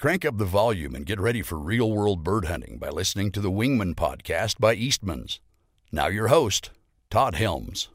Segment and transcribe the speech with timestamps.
[0.00, 3.40] Crank up the volume and get ready for real world bird hunting by listening to
[3.42, 5.40] the Wingman podcast by Eastman's.
[5.92, 6.70] Now, your host,
[7.10, 7.88] Todd Helms.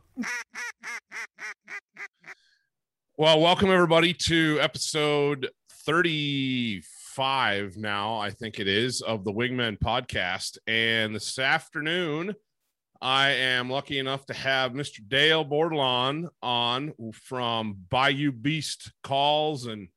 [3.18, 10.60] Well, welcome everybody to episode 35 now, I think it is, of the Wingman podcast.
[10.68, 12.36] And this afternoon,
[13.02, 15.00] I am lucky enough to have Mr.
[15.08, 19.88] Dale Bordelon on from Bayou Beast Calls and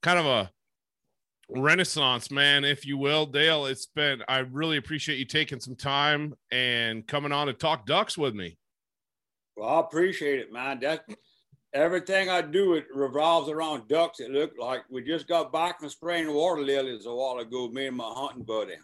[0.00, 0.52] kind of a
[1.56, 3.26] renaissance man if you will.
[3.26, 7.86] Dale it's been i really appreciate you taking some time and coming on to talk
[7.86, 8.56] ducks with me.
[9.56, 10.80] Well i appreciate it man.
[10.80, 11.04] That
[11.72, 14.20] everything i do it revolves around ducks.
[14.20, 17.86] It looked like we just got back from spraying water lilies a while ago me
[17.86, 18.74] and my hunting buddy.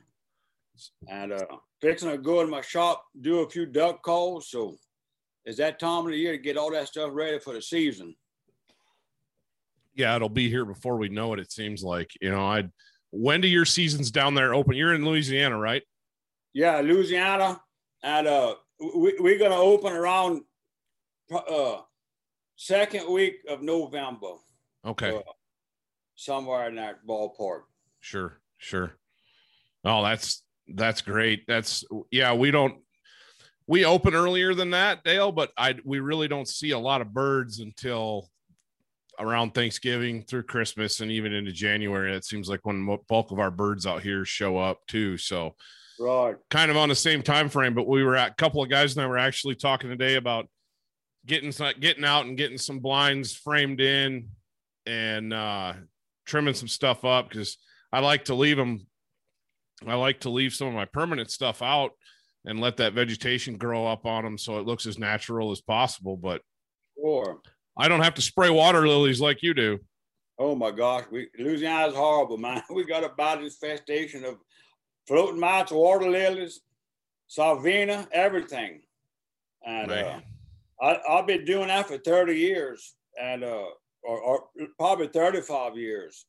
[1.08, 1.46] And uh
[1.80, 4.50] fixing to go in my shop do a few duck calls.
[4.50, 4.76] So
[5.44, 8.16] it's that time of the year to get all that stuff ready for the season
[9.96, 11.40] yeah, it'll be here before we know it.
[11.40, 12.46] It seems like you know.
[12.46, 12.64] I
[13.10, 14.76] when do your seasons down there open?
[14.76, 15.82] You're in Louisiana, right?
[16.52, 17.60] Yeah, Louisiana,
[18.02, 20.42] and uh, we, we're gonna open around
[21.32, 21.78] uh
[22.56, 24.34] second week of November.
[24.84, 25.16] Okay.
[25.16, 25.20] Uh,
[26.14, 27.62] somewhere in that ballpark.
[28.00, 28.92] Sure, sure.
[29.84, 31.44] Oh, that's that's great.
[31.46, 32.34] That's yeah.
[32.34, 32.76] We don't
[33.66, 37.12] we open earlier than that, Dale, but I we really don't see a lot of
[37.12, 38.30] birds until
[39.18, 42.14] around Thanksgiving through Christmas and even into January.
[42.14, 45.16] It seems like when the bulk of our birds out here show up too.
[45.16, 45.54] So,
[45.98, 47.74] right, kind of on the same time frame.
[47.74, 50.48] But we were at a couple of guys and I were actually talking today about
[51.24, 54.28] getting getting out and getting some blinds framed in
[54.86, 55.74] and uh,
[56.24, 57.58] trimming some stuff up because
[57.92, 58.86] I like to leave them.
[59.86, 61.92] I like to leave some of my permanent stuff out
[62.44, 66.16] and let that vegetation grow up on them so it looks as natural as possible.
[66.16, 66.42] But
[66.98, 67.40] sure
[67.76, 69.80] I don't have to spray water lilies like you do.
[70.38, 72.62] Oh my gosh, we Louisiana is horrible, man.
[72.70, 74.36] We got a bad infestation of
[75.06, 76.60] floating mites, water lilies,
[77.28, 78.82] salvinia, everything.
[79.66, 80.20] And uh,
[80.80, 83.64] I, I've been doing that for 30 years and uh,
[84.02, 84.44] or, or
[84.78, 86.26] probably 35 years.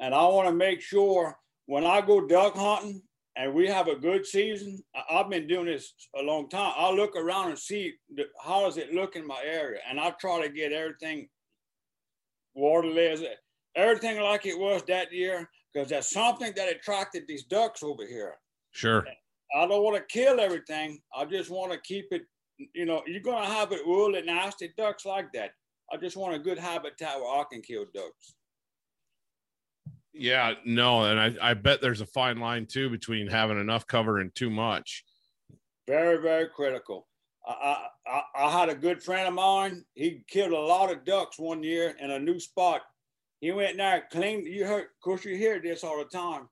[0.00, 3.02] And I want to make sure when I go duck hunting,
[3.36, 4.82] and we have a good season.
[5.10, 6.72] I've been doing this a long time.
[6.76, 10.10] I look around and see the, how does it look in my area, and I
[10.10, 11.28] try to get everything
[12.54, 13.22] water lilies,
[13.76, 18.34] everything like it was that year, because that's something that attracted these ducks over here.
[18.72, 19.04] Sure.
[19.54, 20.98] I don't want to kill everything.
[21.14, 22.22] I just want to keep it.
[22.74, 25.50] You know, you're gonna have it woolly, nasty ducks like that.
[25.92, 28.34] I just want a good habitat where I can kill ducks.
[30.18, 34.18] Yeah, no, and I, I bet there's a fine line too between having enough cover
[34.18, 35.04] and too much.
[35.86, 37.06] Very, very critical.
[37.46, 39.84] I, I, I had a good friend of mine.
[39.94, 42.82] He killed a lot of ducks one year in a new spot.
[43.40, 44.46] He went there, cleaned.
[44.46, 46.48] You heard, of course, you hear this all the time.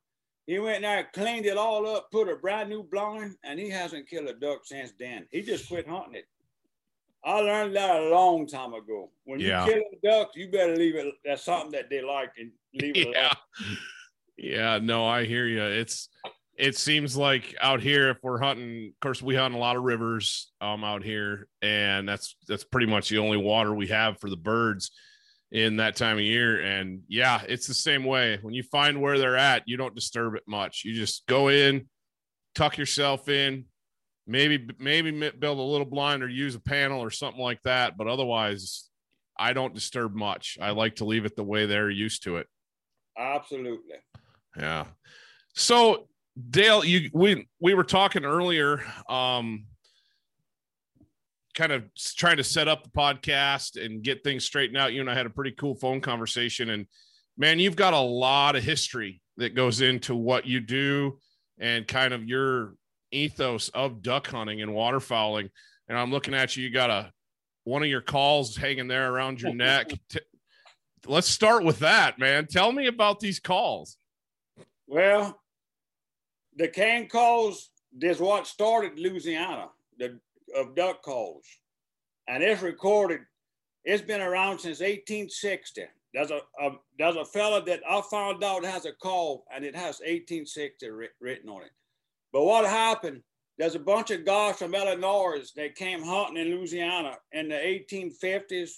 [0.47, 4.09] He went there, cleaned it all up, put a brand new blind, and he hasn't
[4.09, 5.27] killed a duck since then.
[5.31, 6.27] He just quit hunting it.
[7.25, 9.11] I learned that a long time ago.
[9.25, 11.15] When you kill a duck, you better leave it.
[11.25, 13.09] That's something that they like and leave it.
[13.09, 13.79] Yeah, alone.
[14.37, 14.79] yeah.
[14.83, 15.63] No, I hear you.
[15.63, 16.09] It's
[16.57, 19.83] it seems like out here, if we're hunting, of course, we hunt a lot of
[19.83, 24.29] rivers um out here, and that's that's pretty much the only water we have for
[24.29, 24.91] the birds
[25.51, 26.61] in that time of year.
[26.61, 28.39] And yeah, it's the same way.
[28.43, 30.83] When you find where they're at, you don't disturb it much.
[30.85, 31.89] You just go in,
[32.55, 33.65] tuck yourself in,
[34.27, 38.07] maybe maybe build a little blind or use a panel or something like that but
[38.07, 38.89] otherwise
[39.39, 40.59] i don't disturb much.
[40.61, 42.47] I like to leave it the way they're used to it.
[43.19, 43.97] Absolutely.
[44.57, 44.87] Yeah.
[45.55, 46.09] So
[46.51, 49.67] dale you we we were talking earlier um
[51.55, 51.85] kind of
[52.17, 54.93] trying to set up the podcast and get things straightened out.
[54.93, 56.87] You and i had a pretty cool phone conversation and
[57.37, 61.19] man you've got a lot of history that goes into what you do
[61.59, 62.75] and kind of your
[63.15, 65.51] ethos of duck hunting and waterfowling.
[65.89, 67.13] And I'm looking at you, you got a
[67.65, 69.91] one of your calls hanging there around your neck.
[71.07, 72.47] Let's start with that, man.
[72.47, 73.97] Tell me about these calls.
[74.87, 75.39] Well,
[76.57, 79.69] the cane calls is what started Louisiana,
[79.99, 80.19] the
[80.57, 81.45] of duck calls.
[82.29, 83.21] And it's recorded,
[83.85, 85.83] it's been around since 1860.
[86.15, 89.75] There's a, a there's a fella that I found out has a call and it
[89.75, 90.89] has 1860
[91.21, 91.71] written on it.
[92.35, 93.23] But what happened?
[93.57, 98.71] There's a bunch of guys from Illinois that came hunting in Louisiana in the 1850s,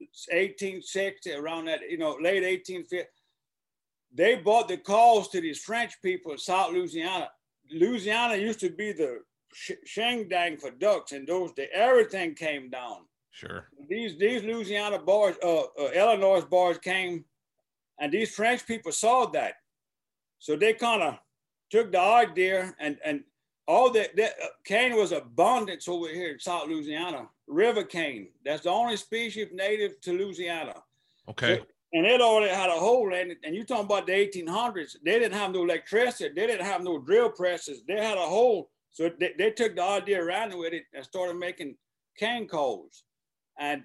[0.00, 3.04] 1860, around that, you know, late 1850s.
[4.12, 7.30] They bought the calls to these French people in South Louisiana.
[7.70, 9.20] Louisiana used to be the
[9.84, 11.68] shang dang for ducks in those days.
[11.72, 13.02] Everything came down.
[13.30, 13.68] Sure.
[13.88, 17.24] These these Louisiana boys, uh, uh, Illinois boys came
[18.00, 19.54] And these French people saw that.
[20.40, 21.18] So they kind of
[21.70, 23.24] took the idea and, and
[23.66, 27.28] all that, that uh, cane was abundance over here in South Louisiana.
[27.46, 28.28] River cane.
[28.44, 30.74] That's the only species native to Louisiana.
[31.28, 31.58] Okay.
[31.58, 33.38] So, and it already had a hole in it.
[33.44, 34.96] And you talking about the 1800s?
[35.04, 36.34] They didn't have no electricity.
[36.34, 37.82] They didn't have no drill presses.
[37.86, 38.70] They had a hole.
[38.90, 41.76] So they, they took the idea around with it and started making
[42.16, 43.04] cane coals.
[43.58, 43.84] And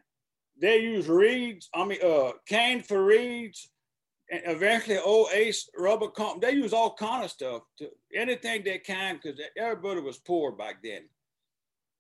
[0.60, 1.70] they use reeds.
[1.74, 3.70] I mean, uh, cane for reeds,
[4.46, 6.42] eventually old Ace rubber comp.
[6.42, 10.84] They use all kind of stuff to anything they can because everybody was poor back
[10.84, 11.04] then.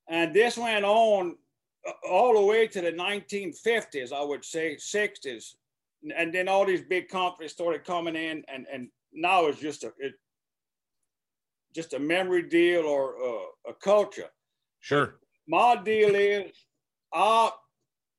[0.10, 1.36] And this went on
[1.88, 5.56] uh, all the way to the 1950s, I would say 60s,
[6.18, 9.94] and then all these big companies started coming in, and and now it's just a
[9.98, 10.14] it,
[11.74, 14.30] just a memory deal or uh, a culture.
[14.80, 15.16] Sure.
[15.48, 16.52] My deal is,
[17.14, 17.52] I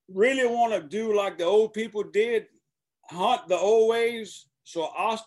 [0.08, 2.46] really want to do like the old people did,
[3.10, 4.46] hunt the old ways.
[4.64, 5.18] So I,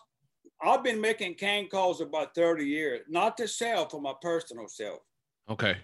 [0.62, 5.00] I've been making cane calls about 30 years, not to sell for my personal self.
[5.48, 5.76] Okay.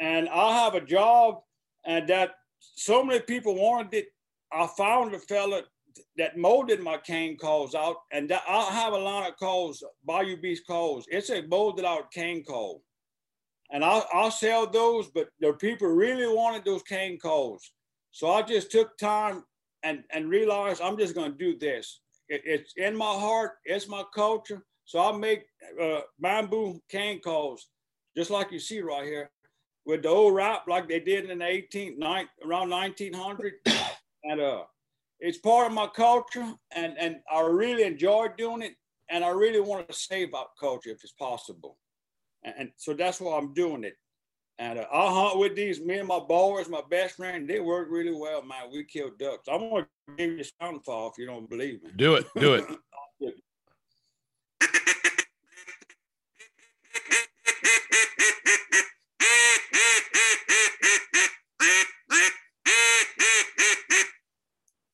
[0.00, 1.40] And I have a job
[1.86, 4.06] and that so many people wanted it.
[4.52, 5.62] I found a fella
[6.16, 10.36] that molded my cane calls out and that I have a lot of calls, Bayou
[10.36, 11.06] Beast calls.
[11.08, 12.82] It's a molded out cane call.
[13.70, 17.72] And I'll, I'll sell those, but the people really wanted those cane calls.
[18.12, 19.42] So I just took time
[19.84, 22.00] and, and realized I'm just going to do this.
[22.28, 24.64] It, it's in my heart, it's my culture.
[24.86, 25.44] So I make
[25.80, 27.68] uh, bamboo cane calls,
[28.16, 29.30] just like you see right here,
[29.86, 33.52] with the old wrap like they did in the 18th, night, around 1900.
[34.24, 34.62] and uh,
[35.20, 38.72] it's part of my culture, and, and I really enjoy doing it.
[39.10, 41.76] And I really want to save our culture if it's possible.
[42.42, 43.96] And, and so that's why I'm doing it.
[44.58, 47.88] And uh, I hunt with these, me and my boys, my best friend, they work
[47.90, 48.70] really well, man.
[48.72, 49.48] We kill ducks.
[49.48, 51.90] I'm going to give you a sound fall if you don't believe me.
[51.96, 52.26] Do it.
[52.38, 52.64] Do it.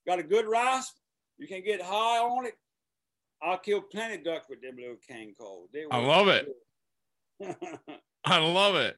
[0.06, 0.94] Got a good rasp.
[1.38, 2.54] You can get high on it.
[3.40, 5.68] I'll kill plenty of ducks with them little cane calls.
[5.90, 6.48] I love it.
[8.24, 8.96] I love it.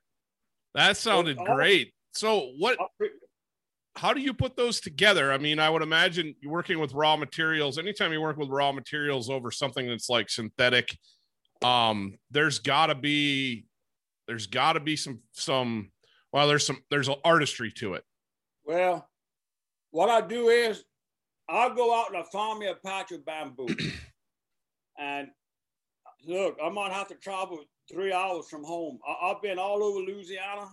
[0.74, 1.92] That sounded great.
[2.12, 2.78] So what
[3.96, 5.32] how do you put those together?
[5.32, 7.78] I mean, I would imagine you're working with raw materials.
[7.78, 10.96] Anytime you work with raw materials over something that's like synthetic,
[11.62, 13.66] um, there's gotta be
[14.26, 15.90] there's gotta be some some
[16.32, 18.04] well, there's some there's an artistry to it.
[18.64, 19.08] Well,
[19.90, 20.84] what I do is
[21.48, 23.66] I'll go out and I find me a patch of bamboo.
[24.98, 25.28] and
[26.26, 27.60] look, I might have to travel
[27.90, 28.98] three hours from home.
[29.06, 30.68] I, have been all over Louisiana,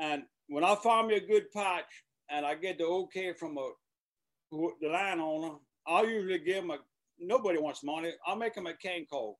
[0.00, 3.70] and when I find me a good patch and I get the okay from a
[4.50, 5.56] the landowner,
[5.86, 6.78] I'll usually give them a.
[7.18, 8.12] Nobody wants money.
[8.26, 9.38] I'll make them a cane call.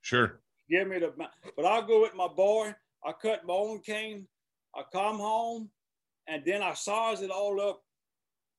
[0.00, 0.40] Sure.
[0.70, 1.12] Give me the,
[1.56, 2.74] but I'll go with my boy.
[3.04, 4.26] I cut my own cane.
[4.74, 5.70] I come home,
[6.28, 7.82] and then I size it all up.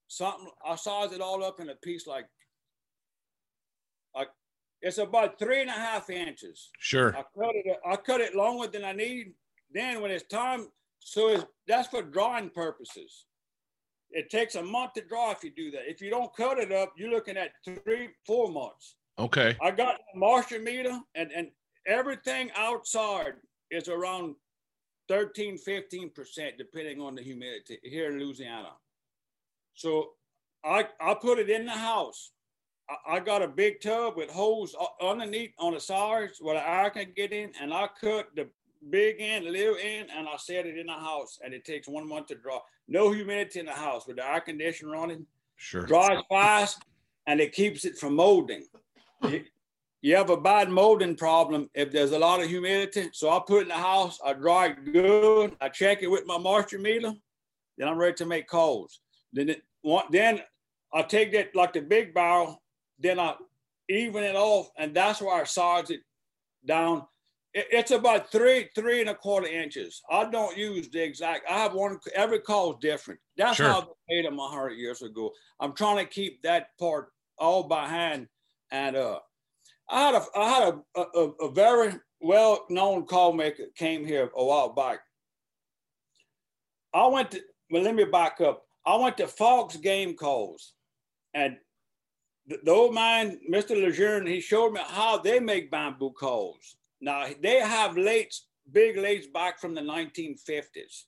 [0.08, 2.26] Something I size it all up in a piece like
[4.82, 6.70] it's about three and a half inches.
[6.80, 7.16] Sure.
[7.16, 7.78] I cut it.
[7.86, 9.34] I cut it longer than I need.
[9.74, 10.68] Then when it's time,
[11.00, 13.26] so it's, that's for drawing purposes.
[14.10, 15.84] It takes a month to draw if you do that.
[15.88, 18.96] If you don't cut it up, you're looking at three, four months.
[19.18, 19.56] Okay.
[19.62, 21.50] I got a moisture meter and, and
[21.88, 23.34] everything outside
[23.70, 24.36] is around
[25.08, 28.72] 13, 15%, depending on the humidity here in Louisiana.
[29.76, 30.12] So
[30.66, 32.32] I, I put it in the house
[33.08, 37.14] I got a big tub with holes underneath on the sides where the air can
[37.16, 38.50] get in, and I cut the
[38.90, 41.40] big end, little end, and I set it in the house.
[41.44, 42.60] And it takes one month to dry.
[42.88, 45.26] No humidity in the house with the air conditioner running.
[45.56, 45.86] Sure.
[45.86, 46.84] Dries fast,
[47.28, 48.66] and it keeps it from molding.
[50.02, 53.10] you have a bad molding problem if there's a lot of humidity.
[53.14, 56.26] So I put it in the house, I dry it good, I check it with
[56.26, 57.14] my moisture meter,
[57.78, 59.00] then I'm ready to make calls.
[59.32, 59.62] Then it,
[60.10, 60.42] then
[60.94, 62.61] I take that like the big barrel
[63.02, 63.36] then I
[63.90, 66.02] even it off, and that's where I size it
[66.66, 67.04] down.
[67.54, 70.02] It, it's about three, three and a quarter inches.
[70.10, 71.50] I don't use the exact.
[71.50, 72.00] I have one.
[72.16, 73.20] Every call is different.
[73.38, 73.68] That's sure.
[73.68, 75.32] how they made them a hundred years ago.
[75.60, 78.28] I'm trying to keep that part all by hand,
[78.72, 79.20] and uh,
[79.90, 84.30] I had a I had a, a, a very well known call maker came here
[84.36, 85.00] a while back.
[86.94, 88.64] I went to well, let me back up.
[88.86, 90.74] I went to Faulk's game calls,
[91.34, 91.58] and
[92.48, 93.72] the, the old man, Mr.
[93.72, 96.76] Lejeune, he showed me how they make bamboo calls.
[97.00, 101.04] Now they have lates, big lates back from the 1950s.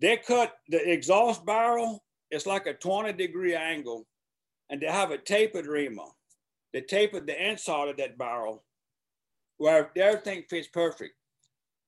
[0.00, 4.06] They cut the exhaust barrel, it's like a 20 degree angle,
[4.70, 6.04] and they have a tapered reamer.
[6.72, 8.64] they tapered the inside of that barrel
[9.58, 11.14] where everything fits perfect.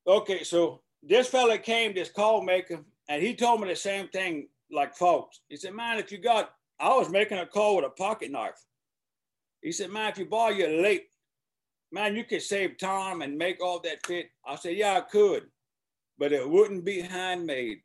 [0.06, 4.48] Okay, so this fella came, this call maker, and he told me the same thing
[4.70, 5.40] like folks.
[5.48, 8.60] He said, man, if you got, I was making a call with a pocket knife.
[9.62, 11.06] He said, man, if you buy your late,
[11.92, 14.26] man, you could save time and make all that fit.
[14.44, 15.44] I said, yeah, I could,
[16.18, 17.78] but it wouldn't be handmade.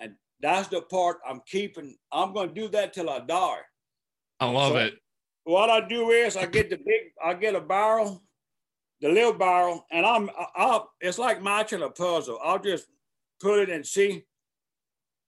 [0.00, 1.94] And that's the part I'm keeping.
[2.10, 3.58] I'm going to do that till I die.
[4.40, 4.94] I love so it.
[5.44, 8.22] What I do is I get the big, I get a barrel,
[9.02, 12.38] the little barrel, and I'm, I'll, it's like matching a puzzle.
[12.42, 12.86] I'll just
[13.42, 14.24] put it and see.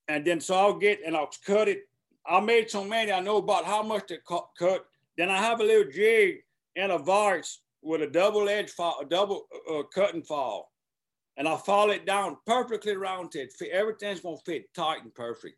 [0.08, 1.82] And then so I'll get and I'll cut it.
[2.30, 4.18] I made so many, I know about how much to
[4.56, 4.84] cut.
[5.18, 6.36] Then I have a little jig
[6.76, 10.70] and a vise with a double edge file, a double uh, uh cutting file.
[11.36, 13.52] And I file it down perfectly round it.
[13.72, 15.56] Everything's gonna fit tight and perfect.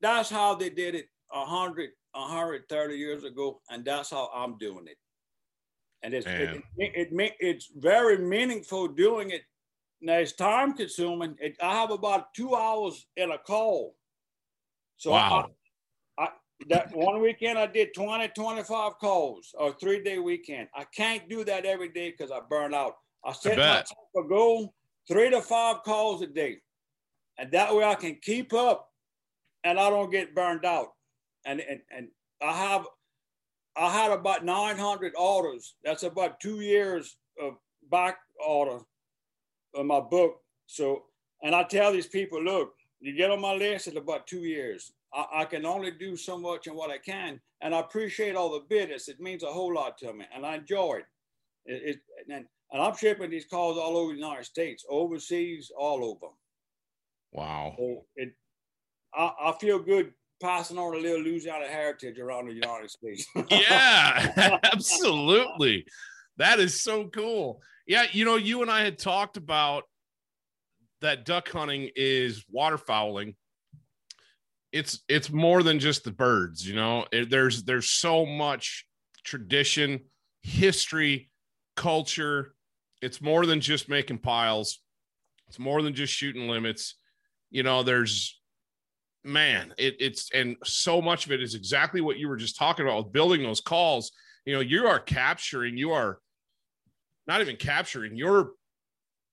[0.00, 3.60] That's how they did it 100, 130 years ago.
[3.68, 4.98] And that's how I'm doing it.
[6.02, 9.42] And it's, it, it, it, it's very meaningful doing it.
[10.00, 11.34] Now it's time consuming.
[11.40, 13.96] It, I have about two hours in a call.
[14.98, 15.50] So wow.
[16.68, 20.68] That one weekend I did 20, 25 calls or three day weekend.
[20.74, 22.94] I can't do that every day because I burn out.
[23.24, 24.74] I set myself a goal,
[25.08, 26.58] three to five calls a day.
[27.38, 28.90] And that way I can keep up
[29.64, 30.88] and I don't get burned out.
[31.44, 32.08] And, and, and
[32.42, 32.86] I have
[33.76, 35.74] I had about 900 orders.
[35.82, 37.54] That's about two years of
[37.90, 38.80] back order
[39.74, 40.40] of my book.
[40.66, 41.04] So,
[41.42, 44.92] and I tell these people, look, you get on my list, it's about two years.
[45.14, 47.40] I, I can only do so much and what I can.
[47.60, 49.08] And I appreciate all the business.
[49.08, 50.24] It means a whole lot to me.
[50.34, 51.06] And I enjoy it.
[51.72, 52.00] it, it
[52.32, 56.32] and, and I'm shipping these calls all over the United States, overseas, all over.
[57.32, 57.74] Wow.
[57.78, 58.34] So it,
[59.14, 63.26] I, I feel good passing on a little Louisiana heritage around the United States.
[63.50, 65.86] yeah, absolutely.
[66.36, 67.62] That is so cool.
[67.86, 69.84] Yeah, you know, you and I had talked about
[71.00, 73.34] that duck hunting is waterfowling.
[74.74, 77.06] It's it's more than just the birds, you know.
[77.12, 78.84] It, there's there's so much
[79.22, 80.00] tradition,
[80.42, 81.30] history,
[81.76, 82.56] culture.
[83.00, 84.80] It's more than just making piles.
[85.46, 86.96] It's more than just shooting limits.
[87.52, 88.40] You know, there's
[89.22, 92.84] man, it, it's and so much of it is exactly what you were just talking
[92.84, 94.10] about with building those calls.
[94.44, 96.18] You know, you are capturing, you are
[97.28, 98.50] not even capturing, you're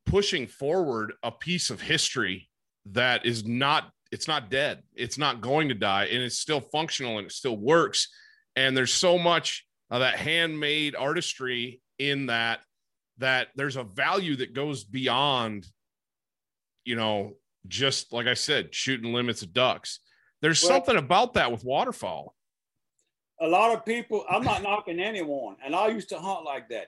[0.06, 2.48] pushing forward a piece of history
[2.92, 7.18] that is not it's not dead it's not going to die and it's still functional
[7.18, 8.10] and it still works
[8.56, 12.60] and there's so much of that handmade artistry in that
[13.18, 15.66] that there's a value that goes beyond
[16.86, 17.34] you know
[17.68, 20.00] just like I said, shooting limits of ducks.
[20.42, 22.36] There's well, something about that with waterfowl.
[23.40, 26.88] A lot of people, I'm not knocking anyone, and I used to hunt like that.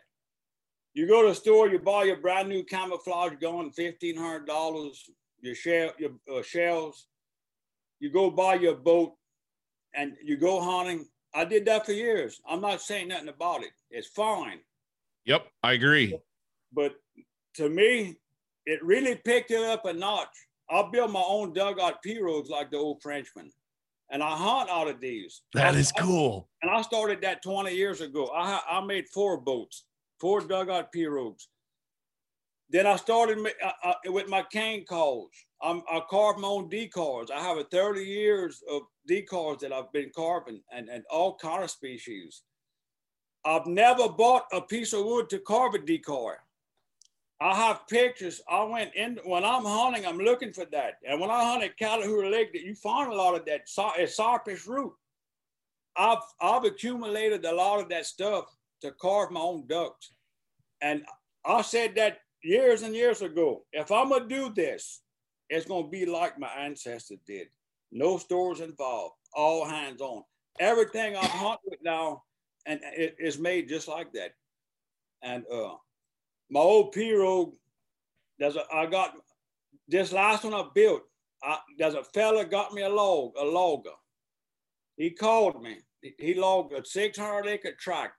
[0.93, 5.09] You go to the store, you buy your brand new camouflage gun, fifteen hundred dollars.
[5.41, 7.07] Your shell, your uh, shells.
[8.03, 9.13] You go buy your boat,
[9.95, 11.05] and you go hunting.
[11.33, 12.41] I did that for years.
[12.45, 13.71] I'm not saying nothing about it.
[13.89, 14.59] It's fine.
[15.23, 16.19] Yep, I agree.
[16.73, 16.95] But
[17.55, 18.17] to me,
[18.65, 20.35] it really picked it up a notch
[20.69, 23.51] I'll build my own dugout pirogues like the old Frenchman.
[24.09, 25.41] And I hunt out of these.
[25.53, 26.49] That I, is cool.
[26.61, 28.29] I, and I started that 20 years ago.
[28.35, 29.85] I, I made four boats,
[30.19, 31.43] four dugout pirogues.
[32.69, 35.29] Then I started I, uh, uh, with my cane calls.
[35.63, 37.31] I'm, I carve my own decoys.
[37.31, 41.63] I have a 30 years of decoys that I've been carving and, and all kind
[41.63, 42.43] of species.
[43.45, 46.33] I've never bought a piece of wood to carve a decoy.
[47.39, 48.41] I have pictures.
[48.49, 50.05] I went in when I'm hunting.
[50.05, 50.95] I'm looking for that.
[51.05, 53.67] And when I hunted Catahoula Lake, that you find a lot of that
[53.97, 54.93] eh, cypress root.
[55.95, 58.45] I've I've accumulated a lot of that stuff
[58.81, 60.13] to carve my own ducks.
[60.81, 61.03] And
[61.45, 63.65] I said that years and years ago.
[63.73, 65.02] If I'm gonna do this,
[65.53, 67.47] it's gonna be like my ancestors did.
[67.91, 70.23] No stores involved, all hands on.
[70.59, 72.23] Everything I'm hunting with now,
[72.65, 74.31] and it is made just like that.
[75.21, 75.75] And uh,
[76.49, 76.95] my old
[78.55, 79.13] a, I got
[79.87, 81.03] this last one I built.
[81.43, 83.97] I, there's a fella got me a log, a logger.
[84.97, 85.77] He called me.
[86.01, 88.15] He logged a 600 acre tract.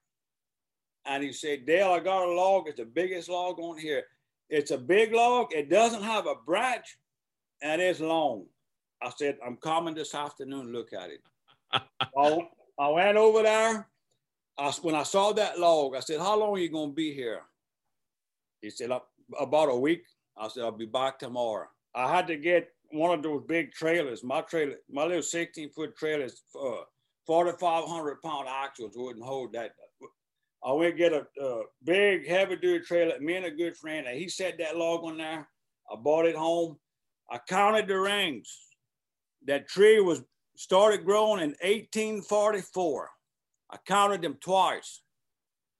[1.04, 2.68] And he said, Dale, I got a log.
[2.68, 4.04] It's the biggest log on here.
[4.48, 5.52] It's a big log.
[5.52, 6.96] It doesn't have a branch
[7.64, 8.44] and it's long.
[9.02, 11.20] I said, I'm coming this afternoon look at it.
[12.16, 12.38] I,
[12.78, 13.88] I went over there.
[14.56, 17.12] I, when I saw that log, I said, How long are you going to be
[17.12, 17.40] here?
[18.60, 18.90] He said,
[19.40, 20.04] about a week.
[20.36, 21.66] I said, I'll be back tomorrow.
[21.94, 24.22] I had to get one of those big trailers.
[24.22, 26.82] My trailer, my little 16 foot trailers, uh,
[27.26, 29.72] 4,500 pound axles wouldn't hold that.
[30.64, 33.18] I went get a, a big heavy duty trailer.
[33.20, 35.48] Me and a good friend, and he set that log on there.
[35.90, 36.78] I brought it home.
[37.34, 38.48] I counted the rings.
[39.44, 40.22] That tree was
[40.56, 43.10] started growing in 1844.
[43.72, 45.02] I counted them twice.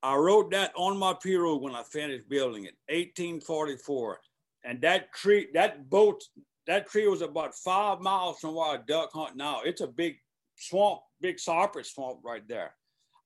[0.02, 4.18] I wrote that on my pirogue when I finished building it, 1844.
[4.64, 6.24] And that tree, that boat,
[6.66, 9.60] that tree was about five miles from where I duck hunt now.
[9.64, 10.16] It's a big
[10.56, 12.74] swamp, big cypress swamp right there.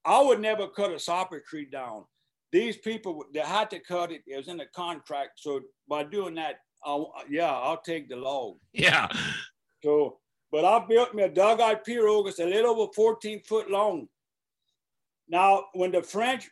[0.04, 2.04] I would never cut a cypress tree down.
[2.52, 4.20] These people, they had to cut it.
[4.26, 5.40] It was in the contract.
[5.40, 8.56] So by doing that, I'll, yeah, I'll take the log.
[8.73, 9.08] Yeah.
[9.82, 10.18] So,
[10.50, 12.28] but I built me a dugout pirogue.
[12.28, 14.08] It's a little over 14 foot long.
[15.28, 16.49] Now, when the French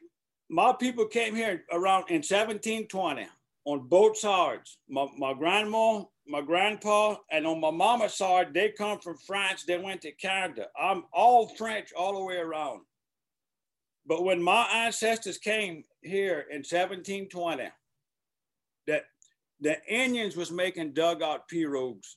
[0.48, 3.26] my people came here around in 1720
[3.64, 4.78] on both sides.
[4.88, 9.64] My, my grandma, my grandpa, and on my mama's side, they come from France.
[9.64, 10.68] They went to Canada.
[10.80, 12.82] I'm all French all the way around.
[14.06, 17.72] But when my ancestors came here in 1720, that
[19.60, 22.16] the Indians was making dugout pirogues,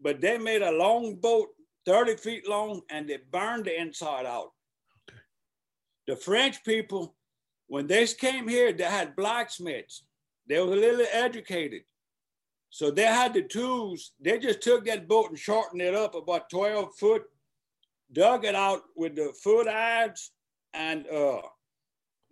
[0.00, 1.48] but they made a long boat,
[1.86, 4.50] 30 feet long, and they burned the inside out.
[6.06, 7.14] The French people
[7.68, 10.04] when they came here, they had blacksmiths.
[10.48, 11.82] They were a little educated.
[12.70, 14.12] So they had the tools.
[14.20, 17.22] They just took that boat and shortened it up about 12 foot,
[18.12, 20.30] dug it out with the foot adze,
[20.72, 21.42] and uh,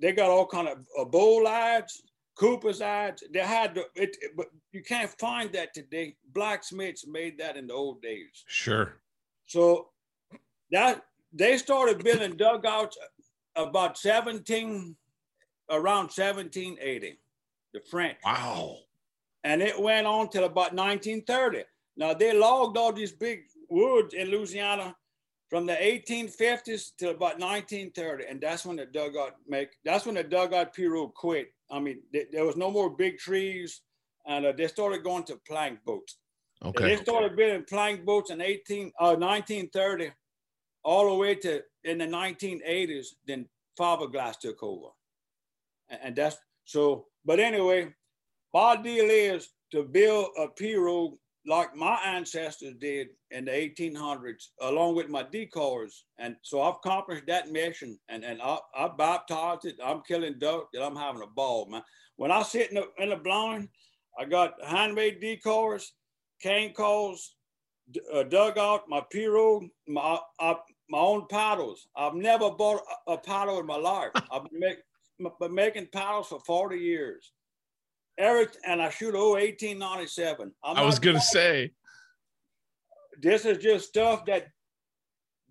[0.00, 2.00] they got all kind of uh, bowl adze,
[2.37, 3.23] Cooper's adze.
[3.33, 6.16] They had the, it, but you can't find that today.
[6.33, 8.45] Blacksmiths made that in the old days.
[8.47, 8.97] Sure.
[9.47, 9.88] So
[10.71, 11.02] that
[11.33, 12.99] they started building dugouts
[13.57, 14.97] about 17
[15.71, 17.19] around 1780,
[17.73, 18.19] the French.
[18.25, 18.76] Wow.
[19.45, 21.64] And it went on till about 1930.
[21.97, 24.95] Now they logged all these big woods in Louisiana
[25.49, 29.69] from the 1850s till about 1930, and that's when the dugout make.
[29.85, 31.55] That's when the dugout pirogue quit.
[31.71, 33.83] I mean, th- there was no more big trees,
[34.27, 36.19] and uh, they started going to plank boats.
[36.65, 36.83] Okay.
[36.83, 40.11] And they started building plank boats in 18 uh, 1930,
[40.85, 43.07] all the way to in the 1980s.
[43.26, 43.47] Then
[43.79, 44.89] fiberglass took over
[45.89, 47.07] and that's so.
[47.25, 47.93] But anyway,
[48.52, 54.97] my deal is to build a pirogue like my ancestors did in the 1800s, along
[54.97, 56.04] with my decoys.
[56.19, 59.76] And so I've accomplished that mission and, and I, I baptized it.
[59.82, 61.82] I'm killing duck and I'm having a ball, man.
[62.17, 63.69] When I sit in the, in the blind,
[64.19, 65.93] I got handmade decoys,
[66.43, 67.35] cane calls,
[68.13, 70.54] uh, dugout, my pirogue, my, uh,
[70.91, 71.89] my own paddles.
[71.97, 74.11] I've never bought a, a paddle in my life.
[74.32, 74.78] I've been make,
[75.41, 77.32] been making paddles for 40 years.
[78.19, 80.52] Every, and I shoot oh 1897.
[80.65, 81.73] I'm i was going to say.
[83.21, 84.49] This is just stuff that,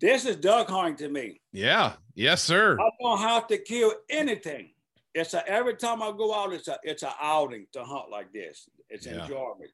[0.00, 1.40] this is duck hunting to me.
[1.52, 1.94] Yeah.
[2.14, 2.78] Yes, sir.
[2.80, 4.70] I don't have to kill anything.
[5.14, 8.32] It's a, every time I go out, it's a, it's an outing to hunt like
[8.32, 8.68] this.
[8.90, 9.22] It's yeah.
[9.22, 9.70] enjoyment.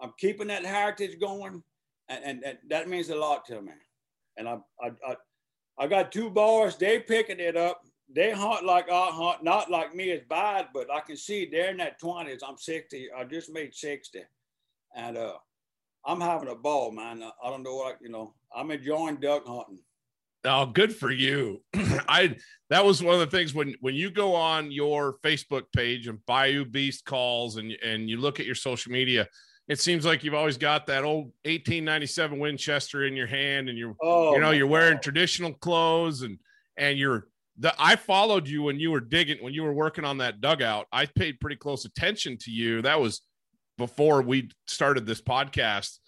[0.00, 1.62] I'm keeping that heritage going,
[2.08, 3.72] and, and, and, that means a lot to me.
[4.36, 5.16] And I, I, I,
[5.78, 6.76] I got two boys.
[6.76, 10.90] They picking it up they hunt like I hunt, not like me as bad, but
[10.92, 12.40] I can see they're in that 20s.
[12.46, 13.08] I'm 60.
[13.16, 14.22] I just made 60.
[14.94, 15.34] And uh,
[16.04, 17.22] I'm having a ball, man.
[17.42, 19.80] I don't know what, you know, I'm enjoying duck hunting.
[20.44, 21.62] Oh, good for you.
[21.74, 22.36] I
[22.70, 26.24] that was one of the things when when you go on your Facebook page and
[26.26, 29.26] Bayou Beast calls and and you look at your social media,
[29.66, 33.96] it seems like you've always got that old 1897 Winchester in your hand and you're
[34.00, 35.02] oh, you know you're wearing God.
[35.02, 36.38] traditional clothes and
[36.76, 37.26] and you're
[37.58, 40.86] the I followed you when you were digging when you were working on that dugout.
[40.92, 42.82] I paid pretty close attention to you.
[42.82, 43.22] That was
[43.78, 45.98] before we started this podcast.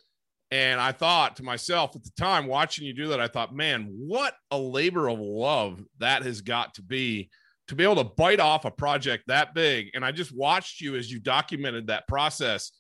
[0.50, 3.88] And I thought to myself at the time, watching you do that, I thought, man,
[3.92, 7.28] what a labor of love that has got to be
[7.68, 9.90] to be able to bite off a project that big.
[9.94, 12.72] And I just watched you as you documented that process.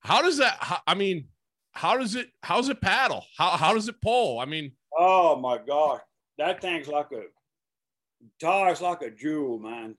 [0.00, 1.26] How does that, I mean,
[1.72, 3.24] how does it, how's it paddle?
[3.36, 4.38] How, how does it pull?
[4.38, 6.00] I mean, oh my gosh,
[6.38, 7.22] that thing's like a
[8.40, 9.96] Tars like a jewel, man.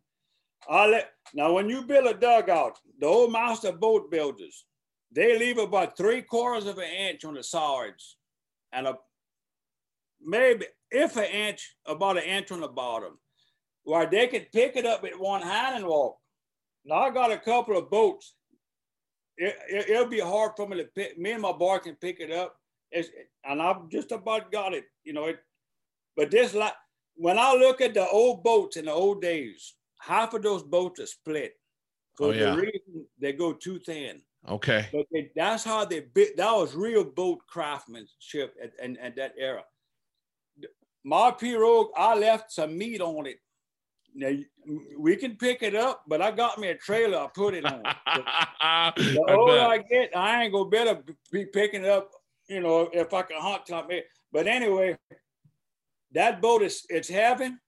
[0.69, 4.65] I let, now, when you build a dugout, the old master boat builders,
[5.11, 8.17] they leave about three quarters of an inch on the sides
[8.71, 8.97] and a
[10.21, 13.17] maybe if an inch, about an inch on the bottom,
[13.83, 16.17] where they could pick it up with one hand and walk.
[16.85, 18.35] Now I got a couple of boats.
[19.37, 19.55] It,
[19.89, 21.17] will it, be hard for me to pick.
[21.17, 22.55] Me and my boy can pick it up,
[22.91, 23.09] it's,
[23.45, 24.85] and I've just about got it.
[25.03, 25.39] You know it,
[26.17, 26.73] but this like
[27.19, 31.01] when I look at the old boats in the old days, half of those boats
[31.01, 31.53] are split.
[32.17, 32.55] So oh, yeah.
[32.55, 34.21] the reason they go too thin.
[34.47, 34.87] Okay.
[34.93, 36.37] But they, that's how they bit.
[36.37, 39.63] That was real boat craftsmanship at, at, at that era.
[41.03, 43.37] My pirogue, I left some meat on it
[44.13, 44.31] Now
[44.97, 47.17] we can pick it up, but I got me a trailer.
[47.17, 47.83] I put it on.
[48.95, 51.03] the older I, I, get, I ain't gonna better
[51.33, 52.11] be picking it up.
[52.47, 54.01] You know, if I can hunt something.
[54.31, 54.97] But anyway,
[56.13, 57.59] that boat is it's heaven.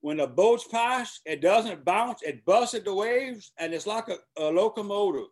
[0.00, 2.22] When the boats pass, it doesn't bounce.
[2.22, 5.26] It busts at the waves, and it's like a, a locomotive.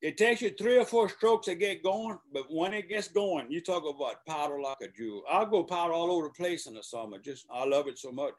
[0.00, 3.48] It takes you three or four strokes to get going, but when it gets going,
[3.48, 5.22] you talk about powder like a jewel.
[5.30, 7.18] I'll go powder all over the place in the summer.
[7.20, 8.34] Just I love it so much.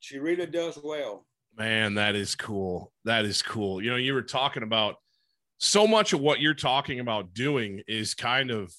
[0.00, 1.24] She really does well.
[1.56, 2.92] Man, that is cool.
[3.06, 3.82] That is cool.
[3.82, 4.96] You know, you were talking about
[5.58, 8.74] so much of what you're talking about doing is kind of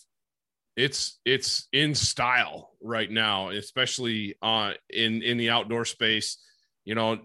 [0.76, 6.38] it's it's in style right now, especially uh in in the outdoor space.
[6.86, 7.20] You know,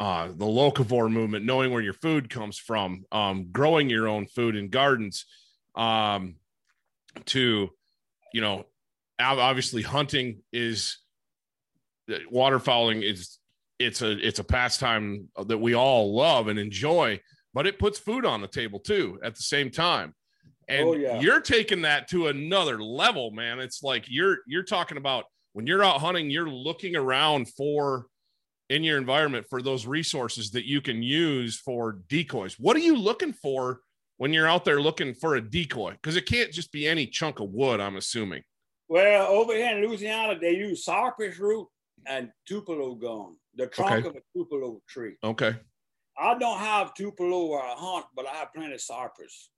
[0.00, 4.56] uh the locavore movement, knowing where your food comes from, um, growing your own food
[4.56, 5.26] in gardens,
[5.74, 6.36] um,
[7.26, 7.70] to
[8.32, 8.66] you know,
[9.18, 10.98] obviously hunting is
[12.32, 13.38] waterfowling is
[13.78, 17.20] it's a it's a pastime that we all love and enjoy,
[17.54, 20.14] but it puts food on the table too at the same time.
[20.70, 21.20] And oh, yeah.
[21.20, 23.58] you're taking that to another level, man.
[23.58, 28.06] It's like you're you're talking about when you're out hunting, you're looking around for
[28.68, 32.54] in your environment for those resources that you can use for decoys.
[32.58, 33.80] What are you looking for
[34.18, 35.92] when you're out there looking for a decoy?
[35.92, 38.42] Because it can't just be any chunk of wood, I'm assuming.
[38.88, 41.66] Well, over here in Louisiana, they use cypress root
[42.06, 44.08] and tupelo gum, the trunk okay.
[44.08, 45.16] of a tupelo tree.
[45.24, 45.56] Okay.
[46.16, 49.50] I don't have tupelo where I hunt, but I have plenty of cypress.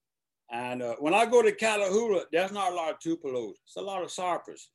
[0.53, 3.55] And uh, when I go to Catahoula, there's not a lot of tupelos.
[3.65, 4.71] It's a lot of cypress.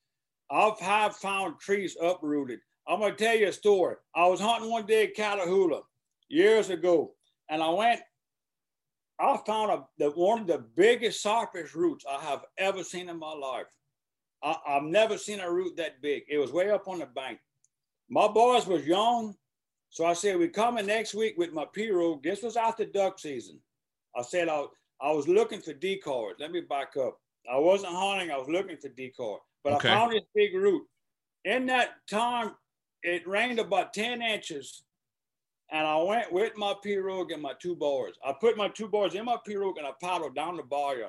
[0.51, 2.59] I've have found trees uprooted.
[2.87, 3.95] I'm gonna tell you a story.
[4.15, 5.81] I was hunting one day at Catahoula
[6.29, 7.13] years ago,
[7.49, 8.01] and I went.
[9.19, 13.17] I found a, the, one of the biggest cypress roots I have ever seen in
[13.17, 13.65] my life.
[14.43, 16.23] I, have never seen a root that big.
[16.29, 17.39] It was way up on the bank
[18.09, 19.35] my boys was young.
[19.89, 22.23] So I said, we're coming next week with my pirogue.
[22.23, 23.59] This was after duck season.
[24.15, 24.65] I said, I,
[25.01, 26.35] I was looking for decoys.
[26.39, 27.19] Let me back up.
[27.51, 28.31] I wasn't hunting.
[28.31, 29.37] I was looking for decoy.
[29.63, 29.89] But okay.
[29.89, 30.83] I found this big root.
[31.45, 32.53] In that time,
[33.03, 34.83] it rained about 10 inches.
[35.71, 38.13] And I went with my pirogue and my two boys.
[38.25, 41.07] I put my two boys in my pirogue and I paddled down the bayou.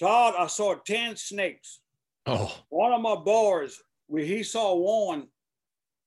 [0.00, 1.80] Todd, I saw 10 snakes.
[2.26, 2.54] Oh.
[2.68, 5.28] One of my boys, we, he saw one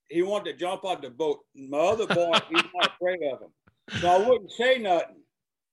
[0.09, 1.39] he wanted to jump out the boat.
[1.55, 4.01] My other boy, he's not afraid of him.
[4.01, 5.21] So I wouldn't say nothing.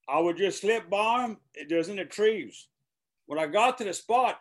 [0.09, 1.39] I would just slip by them.
[1.55, 2.69] It was in the trees.
[3.27, 4.39] When I got to the spot,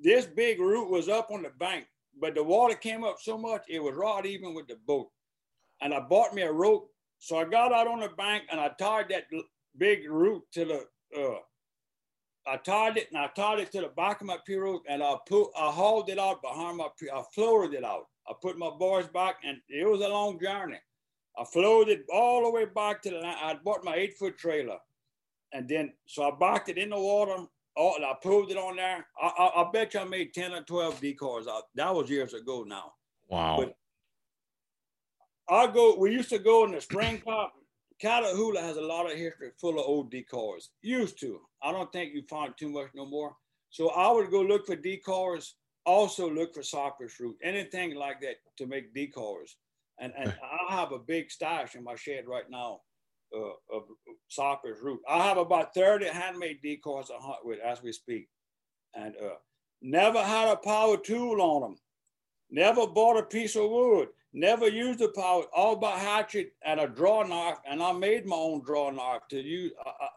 [0.00, 1.86] this big root was up on the bank,
[2.20, 5.08] but the water came up so much it was right even with the boat.
[5.80, 6.90] And I bought me a rope.
[7.18, 9.24] So I got out on the bank and I tied that
[9.76, 11.38] big root to the uh,
[12.46, 15.16] I tied it and I tied it to the back of my pirogue and I
[15.28, 18.06] put I hauled it out behind my I floated it out.
[18.30, 20.78] I put my boys back, and it was a long journey.
[21.40, 23.24] I floated all the way back to the.
[23.24, 24.78] I bought my eight foot trailer,
[25.52, 27.46] and then so I backed it in the water.
[27.76, 29.06] Oh, and I pulled it on there.
[29.20, 31.64] I, I, I bet you I made ten or twelve decoys out.
[31.74, 32.92] That was years ago now.
[33.28, 33.56] Wow.
[33.58, 33.76] But
[35.48, 35.96] I go.
[35.96, 37.54] We used to go in the spring top.
[38.02, 40.70] Catahoula has a lot of history full of old decoys.
[40.82, 41.40] Used to.
[41.62, 43.34] I don't think you find too much no more.
[43.70, 45.54] So I would go look for decoys
[45.86, 49.56] also look for cypress root, anything like that to make decoys.
[50.00, 52.80] And, and I have a big stash in my shed right now
[53.36, 53.84] uh, of
[54.28, 55.00] cypress root.
[55.08, 58.28] I have about 30 handmade decoys I hunt with as we speak.
[58.94, 59.36] And uh,
[59.82, 61.76] never had a power tool on them.
[62.50, 64.08] Never bought a piece of wood.
[64.32, 67.58] Never used a power, all by hatchet and a draw knife.
[67.68, 69.72] And I made my own draw knife to use.
[69.84, 70.08] Uh, uh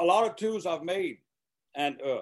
[0.00, 1.18] a lot of tools I've made.
[1.74, 2.20] And uh,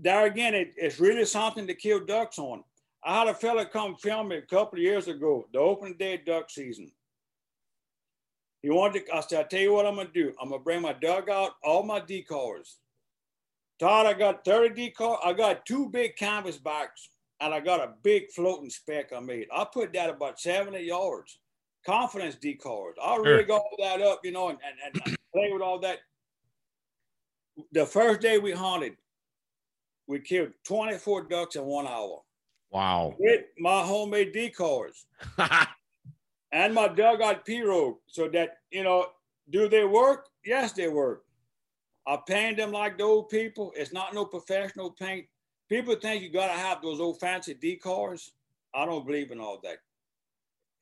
[0.00, 2.64] there again, it, it's really something to kill ducks on.
[3.06, 6.16] I had a fella come film me a couple of years ago, the opening day
[6.16, 6.90] duck season.
[8.62, 10.34] He wanted to, I said, I tell you what I'm gonna do.
[10.42, 12.78] I'm gonna bring my dugout, all my decoys.
[13.78, 15.18] Todd, I got 30 decoys.
[15.24, 19.46] I got two big canvas backs and I got a big floating speck I made.
[19.54, 21.38] I put that about 70 yards.
[21.84, 22.94] Confidence decoys.
[23.00, 25.98] I rig all that up, you know, and, and, and play with all that.
[27.70, 28.96] The first day we hunted,
[30.08, 32.22] we killed 24 ducks in one hour.
[32.70, 33.14] Wow.
[33.18, 35.06] With my homemade decoys
[36.52, 37.96] and my dugout pirogue.
[38.06, 39.06] So that, you know,
[39.50, 40.26] do they work?
[40.44, 41.24] Yes, they work.
[42.06, 43.72] I paint them like the old people.
[43.76, 45.26] It's not no professional paint.
[45.68, 48.32] People think you got to have those old fancy decoys.
[48.74, 49.78] I don't believe in all that.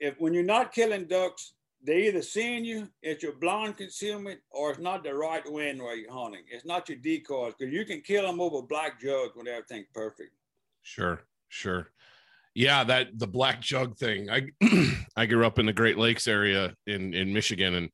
[0.01, 4.71] If when you're not killing ducks, they either seeing you, it's your blind concealment, or
[4.71, 6.43] it's not the right wind where you're hunting.
[6.51, 10.33] It's not your decoys because you can kill them over black jugs when everything's perfect.
[10.83, 11.23] Sure,
[11.55, 11.89] sure.
[12.55, 14.29] Yeah, that the black jug thing.
[14.31, 14.51] I
[15.17, 17.91] I grew up in the Great Lakes area in in Michigan, and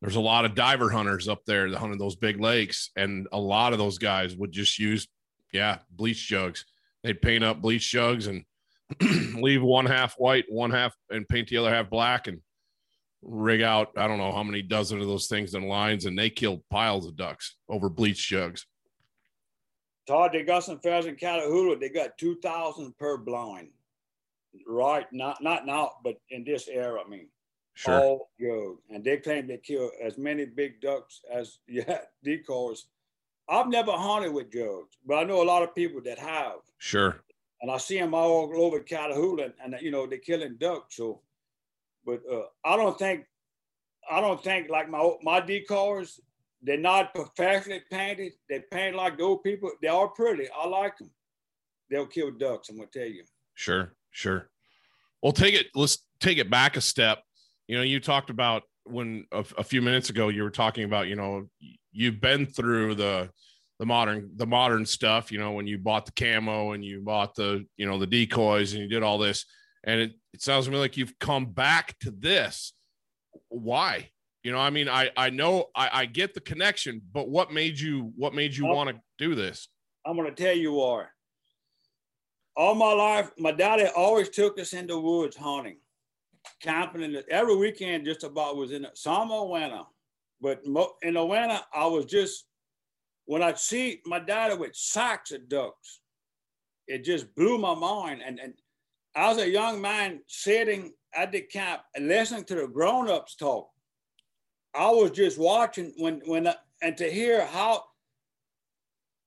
[0.00, 3.38] there's a lot of diver hunters up there that hunted those big lakes, and a
[3.38, 5.06] lot of those guys would just use,
[5.52, 6.64] yeah, bleach jugs.
[7.02, 8.44] They'd paint up bleach jugs and
[9.40, 12.40] leave one half white, one half, and paint the other half black, and
[13.22, 16.30] rig out I don't know how many dozen of those things in lines, and they
[16.30, 18.66] killed piles of ducks over bleach jugs.
[20.06, 21.78] Todd, they got some feathers in Catahoula.
[21.78, 23.68] They got two thousand per blind,
[24.66, 25.06] right?
[25.12, 27.28] Not not now, but in this era, I mean,
[27.74, 28.00] Sure.
[28.00, 28.78] all go.
[28.90, 32.86] And they claim they kill as many big ducks as yeah decoys.
[33.48, 37.20] I've never hunted with jugs, but I know a lot of people that have, Sure.
[37.60, 40.96] and I see them all over Catahoula, and, and you know they're killing ducks.
[40.96, 41.20] So,
[42.04, 43.24] but uh, I don't think,
[44.10, 46.20] I don't think like my my decoys.
[46.62, 48.32] They're not professionally painted.
[48.48, 49.70] They paint like the old people.
[49.82, 50.46] They are pretty.
[50.56, 51.10] I like them.
[51.90, 52.68] They'll kill ducks.
[52.68, 53.24] I'm gonna tell you.
[53.54, 54.48] Sure, sure.
[55.22, 55.66] Well, take it.
[55.74, 57.22] Let's take it back a step.
[57.66, 61.08] You know, you talked about when a, a few minutes ago you were talking about.
[61.08, 61.48] You know,
[61.90, 63.30] you've been through the
[63.80, 65.32] the modern the modern stuff.
[65.32, 68.72] You know, when you bought the camo and you bought the you know the decoys
[68.72, 69.44] and you did all this,
[69.82, 72.72] and it it sounds to me like you've come back to this.
[73.48, 74.11] Why?
[74.42, 77.78] You know, I mean, I I know I, I get the connection, but what made
[77.78, 78.74] you what made you Oh.
[78.74, 79.68] want to do this?
[80.04, 81.06] I'm gonna tell you why.
[82.56, 85.78] All my life, my daddy always took us in the woods hunting,
[86.60, 88.04] camping in the, every weekend.
[88.04, 89.82] Just about was in the summer, winter,
[90.40, 92.46] but mo- in the winter I was just
[93.26, 96.00] when I'd see my daddy with sacks of ducks,
[96.88, 98.22] it just blew my mind.
[98.26, 98.54] And and
[99.14, 103.68] I was a young man sitting at the camp and listening to the grown-ups talk.
[104.74, 107.84] I was just watching when when I- and to hear how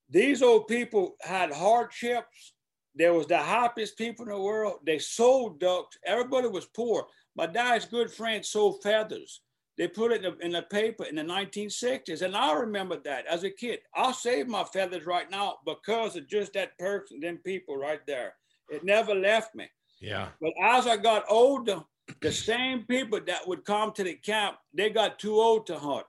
[0.10, 2.54] these old people had hardships.
[2.98, 4.80] There was the happiest people in the world.
[4.86, 5.98] They sold ducks.
[6.06, 7.08] Everybody was poor.
[7.36, 9.42] My dad's good friend sold feathers.
[9.78, 12.22] They put it in the, in the paper in the 1960s.
[12.22, 13.80] And I remember that as a kid.
[13.94, 18.36] I'll save my feathers right now because of just that person, them people right there.
[18.70, 19.68] It never left me.
[20.00, 21.84] Yeah, But as I got older,
[22.22, 26.06] the same people that would come to the camp, they got too old to hunt.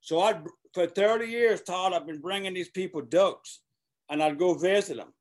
[0.00, 0.40] So I,
[0.74, 3.60] for 30 years, Todd, I've been bringing these people ducks,
[4.08, 5.12] and I'd go visit them.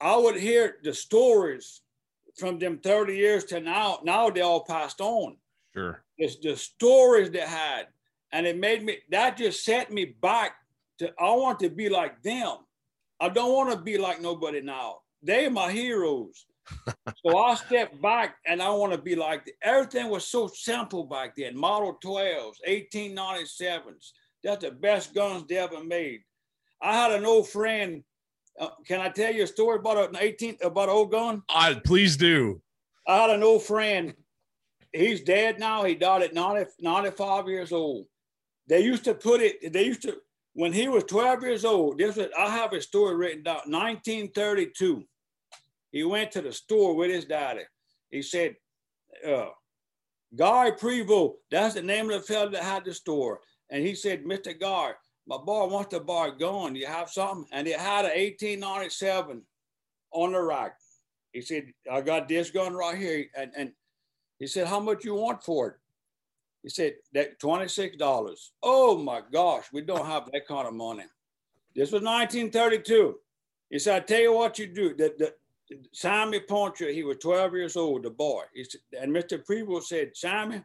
[0.00, 1.82] I would hear the stories
[2.36, 4.00] from them 30 years to now.
[4.02, 5.36] Now they all passed on.
[5.72, 6.02] sure.
[6.18, 7.86] It's the stories they had,
[8.32, 8.98] and it made me.
[9.10, 10.52] That just set me back
[10.98, 11.12] to.
[11.18, 12.58] I want to be like them.
[13.20, 14.98] I don't want to be like nobody now.
[15.22, 16.46] They are my heroes.
[17.24, 21.36] So I'll step back and I want to be like everything was so simple back
[21.36, 21.56] then.
[21.56, 24.10] Model 12s, 1897s.
[24.44, 26.20] That's the best guns they ever made.
[26.80, 28.02] I had an old friend.
[28.58, 31.42] Uh, can I tell you a story about an 18 about an old gun?
[31.48, 32.60] I please do.
[33.06, 34.14] I had an old friend.
[34.92, 35.84] He's dead now.
[35.84, 38.06] He died at 90, 95 years old.
[38.68, 40.16] They used to put it, they used to,
[40.54, 45.04] when he was 12 years old, this was, I have a story written down, 1932.
[45.92, 47.62] He went to the store with his daddy.
[48.10, 48.56] He said,
[49.26, 49.50] uh,
[50.34, 53.40] Guy Prevost, that's the name of the fellow that had the store.
[53.70, 54.58] And he said, Mr.
[54.58, 54.92] Guy,
[55.26, 56.74] my boy wants to buy a gun.
[56.74, 57.46] You have something?
[57.52, 59.42] And it had an 1897
[60.12, 60.76] on the rack.
[61.32, 63.26] He said, I got this gun right here.
[63.36, 63.72] And, and
[64.38, 65.74] he said, How much you want for it?
[66.62, 68.50] He said, that $26.
[68.62, 71.04] Oh my gosh, we don't have that kind of money.
[71.74, 73.16] This was 1932.
[73.70, 74.94] He said, I tell you what you do.
[74.94, 75.34] The, the,
[75.92, 78.42] Sammy Poncher, he was 12 years old, the boy.
[78.54, 79.44] He said, and Mr.
[79.44, 80.64] Prevost said, Simon,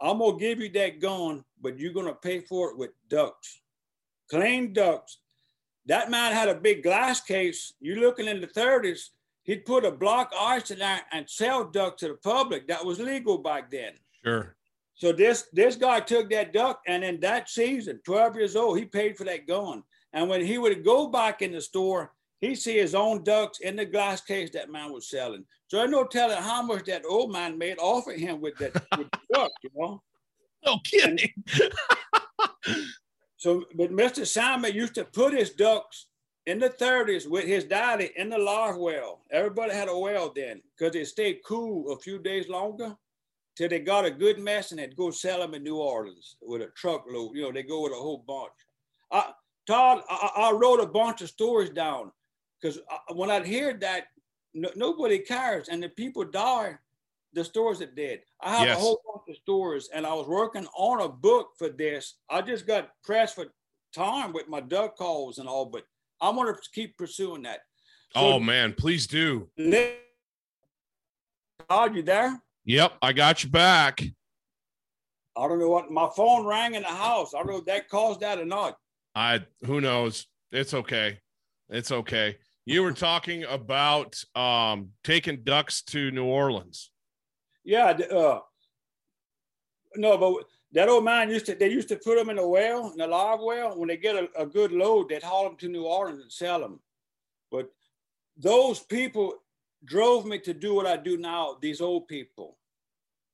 [0.00, 2.90] I'm going to give you that gun, but you're going to pay for it with
[3.08, 3.60] ducks,
[4.30, 5.18] clean ducks.
[5.86, 7.74] That man had a big glass case.
[7.80, 9.10] You're looking in the 30s,
[9.44, 12.68] he'd put a block of ice in there and sell duck to the public.
[12.68, 13.92] That was legal back then.
[14.24, 14.56] Sure.
[14.94, 18.84] So this this guy took that duck, and in that season, 12 years old, he
[18.84, 19.82] paid for that gun.
[20.12, 22.12] And when he would go back in the store,
[22.42, 25.44] he see his own ducks in the glass case that man was selling.
[25.68, 28.74] So there's no telling how much that old man made off of him with that
[28.98, 30.02] with duck, you know.
[30.66, 31.32] No kidding.
[33.42, 34.24] So, but Mr.
[34.24, 36.06] Simon used to put his ducks
[36.46, 39.22] in the 30s with his daddy in the live well.
[39.32, 42.94] Everybody had a well then because it stayed cool a few days longer
[43.56, 46.62] till they got a good mess and they'd go sell them in New Orleans with
[46.62, 47.34] a truckload.
[47.34, 48.52] You know, they go with a whole bunch.
[49.10, 49.32] I,
[49.66, 52.12] Todd, I, I wrote a bunch of stories down
[52.62, 54.04] because uh, when I'd hear that,
[54.54, 56.78] no, nobody cares and the people die,
[57.32, 58.20] the stories are dead.
[58.40, 58.76] I have Yes.
[58.78, 62.14] a whole bunch of stories and I was working on a book for this.
[62.30, 63.46] I just got pressed for
[63.94, 65.84] time with my duck calls and all, but
[66.20, 67.60] I'm going to keep pursuing that.
[68.14, 69.48] So oh man, please do.
[69.56, 69.98] let-
[71.68, 72.40] Todd, you there?
[72.64, 74.02] Yep, I got you back.
[75.34, 77.32] I don't know what my phone rang in the house.
[77.34, 78.76] I don't know if that caused that or not.
[79.14, 80.26] I who knows.
[80.50, 81.20] It's okay.
[81.70, 82.36] It's okay.
[82.64, 86.90] You were talking about um taking ducks to New Orleans.
[87.64, 88.40] Yeah, uh,
[89.96, 92.92] no, but that old man used to they used to put them in a well,
[92.92, 93.78] in a live well.
[93.78, 96.60] When they get a, a good load, they'd haul them to New Orleans and sell
[96.60, 96.80] them.
[97.50, 97.70] But
[98.36, 99.34] those people
[99.84, 102.58] drove me to do what I do now, these old people.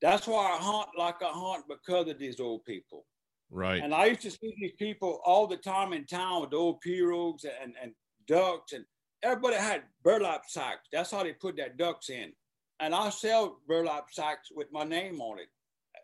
[0.01, 3.05] That's why I hunt like I hunt because of these old people.
[3.51, 3.83] Right.
[3.83, 7.45] And I used to see these people all the time in town with old pirogues
[7.62, 7.93] and, and
[8.27, 8.85] ducks, and
[9.22, 10.88] everybody had burlap sacks.
[10.92, 12.33] That's how they put their ducks in.
[12.81, 15.48] And I sell burlap sacks with my name on it,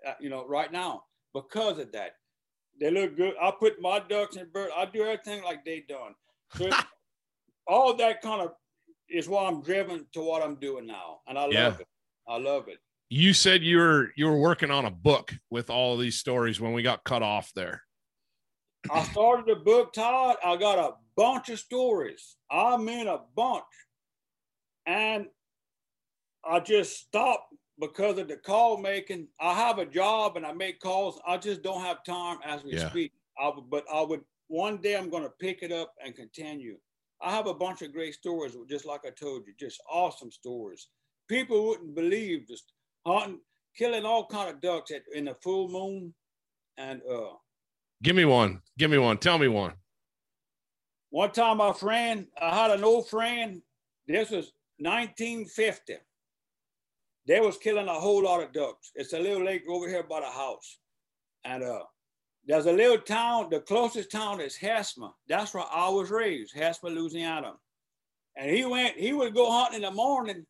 [0.07, 2.13] uh, you know, right now because of that.
[2.81, 3.35] They look good.
[3.41, 4.71] I put my ducks in bird.
[4.77, 6.15] I do everything like they done.
[6.57, 6.69] So
[7.69, 8.53] all that kind of
[9.09, 11.69] is why I'm driven to what I'm doing now, and I Yeah.
[11.69, 11.87] love it.
[12.27, 12.79] I love it.
[13.11, 16.73] You said you were you were working on a book with all these stories when
[16.73, 17.83] we got cut off there.
[18.91, 20.37] I started the book, Todd.
[20.45, 22.37] I got a bunch of stories.
[22.51, 23.65] I mean, a bunch.
[24.87, 25.27] And
[26.45, 29.29] I just stopped because of the call making.
[29.41, 31.21] I have a job and I make calls.
[31.27, 32.91] I just don't have time as we Yeah.
[32.91, 33.13] speak.
[33.39, 36.79] I would, but I would one day I'm going to pick it up and continue.
[37.21, 40.89] I have a bunch of great stories, just like I told you, just awesome stories.
[41.29, 42.73] People wouldn't believe just
[43.07, 43.41] hunting,
[43.77, 46.15] killing all kind of ducks at, in the full moon,
[46.77, 47.33] and uh,
[48.03, 48.61] Give me one.
[48.79, 49.19] Give me one.
[49.19, 49.75] Tell me one.
[51.11, 53.63] One time, my friend, I had an old friend.
[54.07, 55.95] This was 1950.
[57.27, 58.91] They was killing a whole lot of ducks.
[58.95, 60.79] It's a little lake over here by the house,
[61.45, 61.85] and uh,
[62.47, 63.49] there's a little town.
[63.51, 65.13] The closest town is Hessmer.
[65.29, 67.55] That's where I was raised, Hessmer, Louisiana.
[68.37, 68.97] And he went.
[68.97, 70.45] He would go hunting in the morning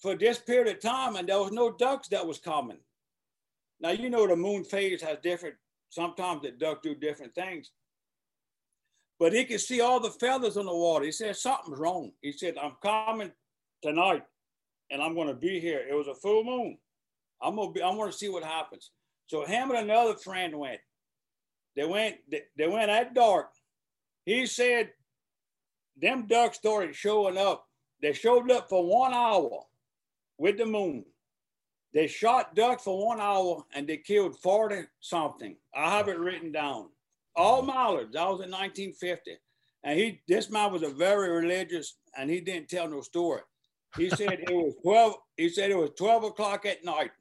[0.00, 2.78] for this period of time, and there was no ducks that was coming.
[3.80, 5.56] Now you know the moon phase has different.
[5.90, 7.70] Sometimes the ducks do different things
[9.18, 11.04] but he could see all the feathers on the water.
[11.04, 12.12] He said, Something's wrong.
[12.22, 13.32] He said, I'm coming
[13.82, 14.22] tonight
[14.90, 15.84] and I'm going to be here.
[15.88, 16.78] It was a full moon.
[17.42, 18.90] I'm going to be, I want to see what happens.
[19.26, 20.80] So him and another friend went.
[21.76, 23.50] They went, they, they went at dark.
[24.24, 24.90] He said,
[26.00, 27.66] them ducks started showing up.
[28.00, 29.60] They showed up for one hour
[30.38, 31.04] with the moon.
[31.94, 35.56] They shot duck for one hour and they killed 40 something.
[35.74, 36.88] I have it written down
[37.38, 38.12] all mallards.
[38.12, 39.38] That was in 1950.
[39.84, 43.42] And he, this man was a very religious, and he didn't tell no story.
[43.96, 45.14] He said it was 12.
[45.36, 47.12] He said it was 12 o'clock at night,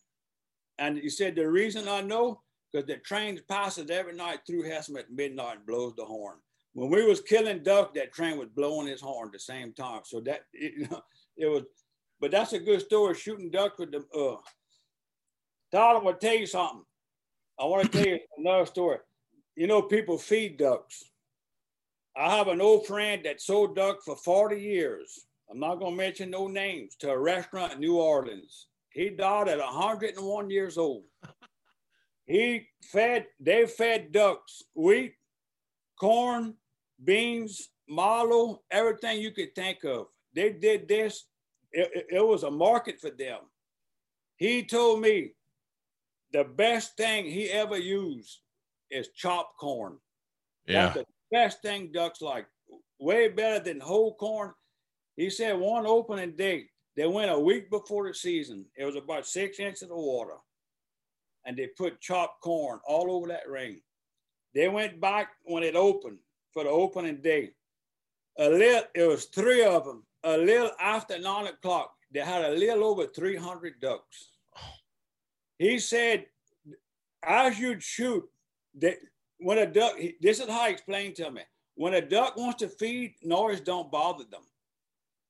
[0.80, 4.99] and he said the reason I know because the train passes every night through Hessmer
[4.99, 6.38] at midnight and blows the horn.
[6.73, 10.01] When we was killing duck, that train was blowing his horn at the same time.
[10.03, 11.01] So that it, you know,
[11.38, 11.63] it was,
[12.19, 13.15] but that's a good story.
[13.15, 13.99] Shooting duck with the.
[14.15, 14.38] Uh,
[15.71, 16.84] Todd, I'm gonna tell you something.
[17.60, 18.97] I want to tell you another story
[19.58, 21.03] you know, people feed ducks.
[22.15, 25.25] I have an old friend that sold duck for 40 years.
[25.49, 28.67] I'm not going to mention no names to a restaurant in New Orleans.
[28.91, 31.03] He died at 101 years old.
[32.30, 35.13] He fed, they fed ducks wheat,
[35.97, 36.56] corn,
[37.01, 40.08] beans, mallow, everything you could think of.
[40.36, 41.23] They did this.
[41.77, 43.37] It, it, was a market for them.
[44.37, 45.33] He told me
[46.33, 48.39] the best thing he ever used
[48.89, 49.99] is chopped corn.
[50.65, 50.85] Yeah.
[50.85, 52.47] That's the best thing ducks like.
[52.99, 54.53] Way better than whole corn.
[55.17, 58.65] He said one opening day, they went a week before the season.
[58.75, 60.37] It was about six inches of water.
[61.45, 63.81] And they put chopped corn all over that ring.
[64.55, 66.17] They went back when it opened
[66.53, 67.51] for the opening day.
[68.39, 70.07] A little, it was three of them.
[70.23, 74.30] A little after nine o'clock, they had a little over 300 ducks.
[75.60, 76.25] He said,
[77.23, 78.23] as you'd shoot,
[78.80, 78.97] that
[79.39, 81.41] when a duck, this is how he explained to me.
[81.75, 84.41] When a duck wants to feed, noise don't bother them.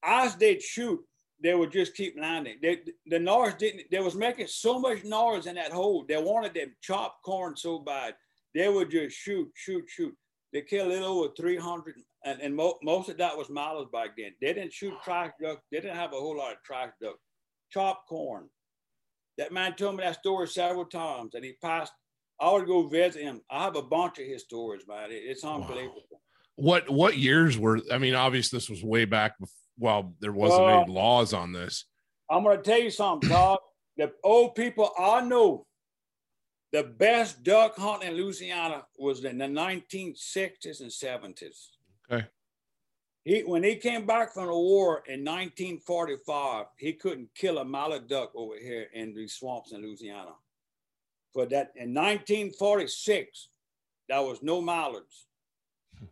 [0.03, 1.03] As they'd shoot,
[1.41, 2.57] they would just keep landing.
[2.61, 6.05] They, the noise didn't, they was making so much noise in that hole.
[6.07, 8.15] They wanted them chopped corn so bad.
[8.55, 10.15] They would just shoot, shoot, shoot.
[10.53, 11.95] They killed a little over 300,
[12.27, 14.31] and, and mo- most of that was mallards back then.
[14.41, 15.61] They didn't shoot trash duck.
[15.71, 17.15] They didn't have a whole lot of trash duck.
[17.71, 18.49] Chopped corn.
[19.37, 21.93] That man told me that story several times, and he passed
[22.39, 23.41] I would go visit him.
[23.49, 25.09] I have a bunch of his stories, man.
[25.11, 26.03] It, it's unbelievable.
[26.55, 27.79] What what years were?
[27.91, 29.35] I mean, obviously this was way back
[29.77, 31.85] while there wasn't Uh, any laws on this.
[32.29, 33.59] I'm going to tell you something, Todd.
[33.95, 35.65] the old people I know,
[36.73, 41.69] the best duck hunting in Louisiana was in the 1960s and 70s.
[43.27, 48.07] He when he came back from the war in 1945, he couldn't kill a mallard
[48.07, 50.31] duck over here in these swamps in Louisiana.
[51.33, 53.49] For that in 1946,
[54.07, 55.27] there was no mallards.
[55.99, 56.05] Hmm.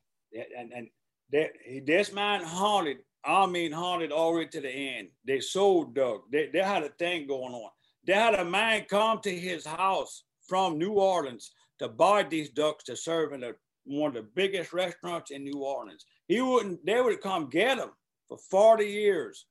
[0.58, 0.90] And and
[1.32, 1.52] that
[1.86, 5.08] this man haunted, I mean haunted all the way to the end.
[5.26, 6.24] They sold duck.
[6.30, 7.72] They, they had a thing going on.
[8.06, 12.84] They had a man come to his house from New Orleans to buy these ducks
[12.84, 13.54] to serve in a,
[13.86, 16.06] one of the biggest restaurants in New Orleans.
[16.28, 17.92] He wouldn't, they would come get them
[18.28, 19.46] for 40 years.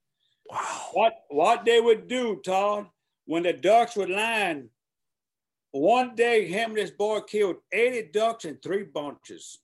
[0.50, 0.90] Wow.
[0.92, 2.86] What, what they would do, Todd,
[3.26, 4.68] when the ducks would land,
[5.72, 9.58] one day him and his boy killed 80 ducks in three bunches.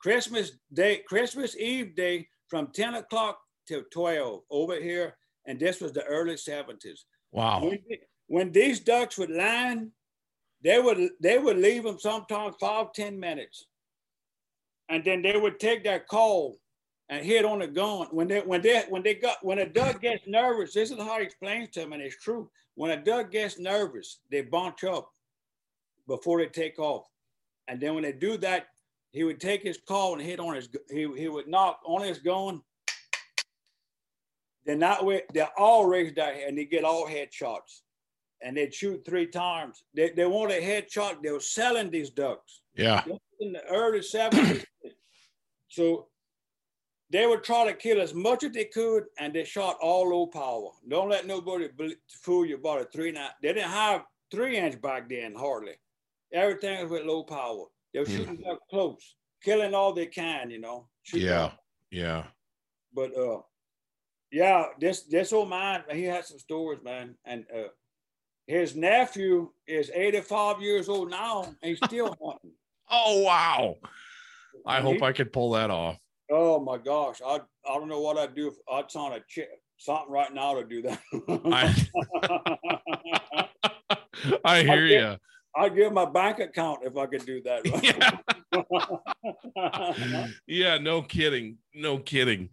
[0.00, 5.16] Christmas day, Christmas Eve day from 10 o'clock till 12 over here.
[5.46, 7.00] And this was the early 70s.
[7.32, 7.60] Wow.
[7.64, 7.78] When,
[8.26, 9.90] when these ducks would land,
[10.62, 13.66] they would they would leave them sometimes five, ten minutes.
[14.88, 16.58] And then they would take that call
[17.08, 18.08] and hit on the gun.
[18.10, 21.18] When they when they when they got when a duck gets nervous, this is how
[21.18, 22.50] he explains to them, and it's true.
[22.74, 25.10] When a duck gets nervous, they bunch up
[26.06, 27.06] before they take off.
[27.68, 28.68] And then when they do that,
[29.12, 32.18] he would take his call and hit on his he, he would knock on his
[32.18, 32.60] gun.
[34.64, 37.82] Then that way they're all raised out and they get all headshots
[38.42, 39.84] and they'd shoot three times.
[39.94, 41.22] They, they want a headshot.
[41.22, 42.60] They were selling these ducks.
[42.74, 43.04] Yeah.
[43.40, 44.64] In the early 70s.
[45.68, 46.08] so
[47.10, 50.26] they would try to kill as much as they could, and they shot all low
[50.26, 50.70] power.
[50.88, 51.68] Don't let nobody
[52.22, 53.30] fool you about a three nine.
[53.42, 55.74] They didn't have three inch back then, hardly.
[56.32, 57.66] Everything was with low power.
[57.92, 58.16] They were hmm.
[58.16, 58.56] shooting mm.
[58.68, 60.88] close, killing all they can, you know.
[61.12, 61.52] Yeah,
[61.92, 62.24] yeah.
[62.92, 63.42] But uh,
[64.32, 67.68] yeah, this this old man, he had some stories, man, and uh,
[68.46, 72.55] his nephew is 85 years old now and he's still hunting.
[72.90, 73.76] Oh wow.
[74.66, 75.98] I hope I could pull that off.
[76.30, 77.20] Oh my gosh.
[77.24, 77.36] I
[77.68, 80.64] I don't know what I'd do if I'd sign a check something right now to
[80.64, 81.00] do that.
[81.52, 83.48] I,
[84.44, 85.16] I hear you.
[85.56, 87.62] I'd give my bank account if I could do that.
[87.70, 88.20] Right?
[89.56, 90.28] Yeah.
[90.46, 91.58] yeah, no kidding.
[91.74, 92.48] No kidding.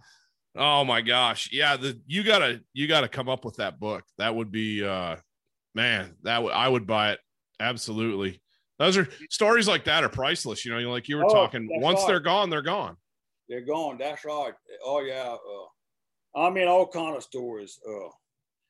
[0.56, 1.50] Oh my gosh.
[1.52, 4.04] Yeah, the you gotta you gotta come up with that book.
[4.18, 5.18] That would be uh
[5.76, 7.20] man, that w- I would buy it.
[7.60, 8.42] Absolutely.
[8.80, 10.66] Those are stories like that are priceless.
[10.66, 12.08] You know, like you were oh, talking, once right.
[12.08, 12.98] they're gone, they're gone.
[13.48, 13.98] They're gone.
[13.98, 14.54] That's right.
[14.84, 15.36] Oh yeah.
[15.36, 17.80] Uh, I mean, all kind of stories.
[17.88, 18.10] Uh,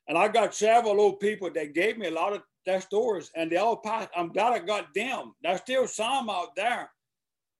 [0.08, 3.51] and I got several old people that gave me a lot of their stories, and
[3.51, 4.10] they all passed.
[4.16, 5.34] I'm glad I got them.
[5.41, 6.89] There's still some out there,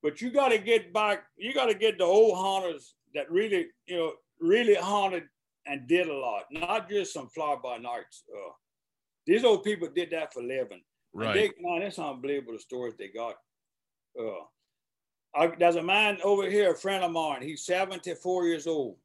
[0.02, 1.24] but you got to get back.
[1.38, 5.24] You got to get the old hunters that really, you know, really hunted
[5.66, 8.24] and did a lot, not just some fly by nights.
[8.34, 8.52] Uh,
[9.26, 10.82] these old people did that for a living.
[11.14, 11.34] Right.
[11.34, 13.36] They, man, that's unbelievable the stories they got.
[14.20, 14.46] Uh,
[15.36, 17.42] I, there's a man over here, a friend of mine.
[17.42, 18.98] He's 74 years old.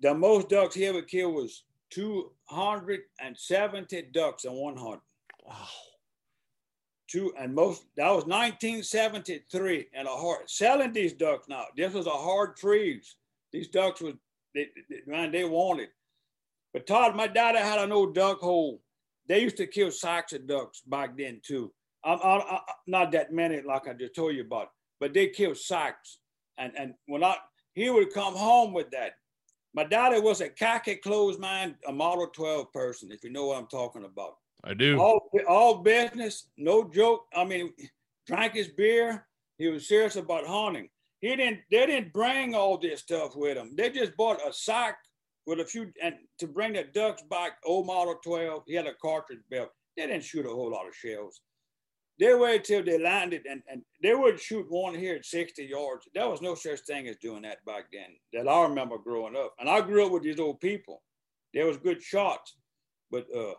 [0.00, 5.00] The most ducks he ever killed was 270 ducks in one hunt.
[5.44, 5.66] Wow.
[7.08, 11.66] Two and most that was 1973 and a hard selling these ducks now.
[11.76, 13.14] This was a hard freeze.
[13.52, 14.14] These ducks was
[14.54, 15.90] they, they, man they wanted.
[16.72, 18.80] But Todd, my daddy had an old duck hole.
[19.28, 21.72] They used to kill sacks of ducks back then too.
[22.04, 24.68] I'm, I'm, I'm, not that many like I just told you about,
[25.00, 26.18] but they killed sacks.
[26.58, 27.36] And and when I
[27.76, 29.12] he would come home with that.
[29.74, 33.58] My daddy was a khaki clothes man, a Model 12 person, if you know what
[33.58, 34.36] I'm talking about.
[34.64, 34.98] I do.
[34.98, 37.26] All, all business, no joke.
[37.36, 37.72] I mean,
[38.26, 39.26] drank his beer.
[39.58, 40.88] He was serious about hunting.
[41.20, 41.60] He didn't.
[41.70, 43.74] They didn't bring all this stuff with him.
[43.76, 44.98] They just bought a sack
[45.46, 48.94] with a few, and to bring the ducks back, old Model 12, he had a
[49.00, 49.70] cartridge belt.
[49.96, 51.40] They didn't shoot a whole lot of shells.
[52.18, 56.08] They waited till they landed, and, and they would shoot one here at 60 yards.
[56.14, 59.54] There was no such thing as doing that back then that I remember growing up.
[59.58, 61.02] And I grew up with these old people.
[61.52, 62.56] There was good shots,
[63.10, 63.54] but uh,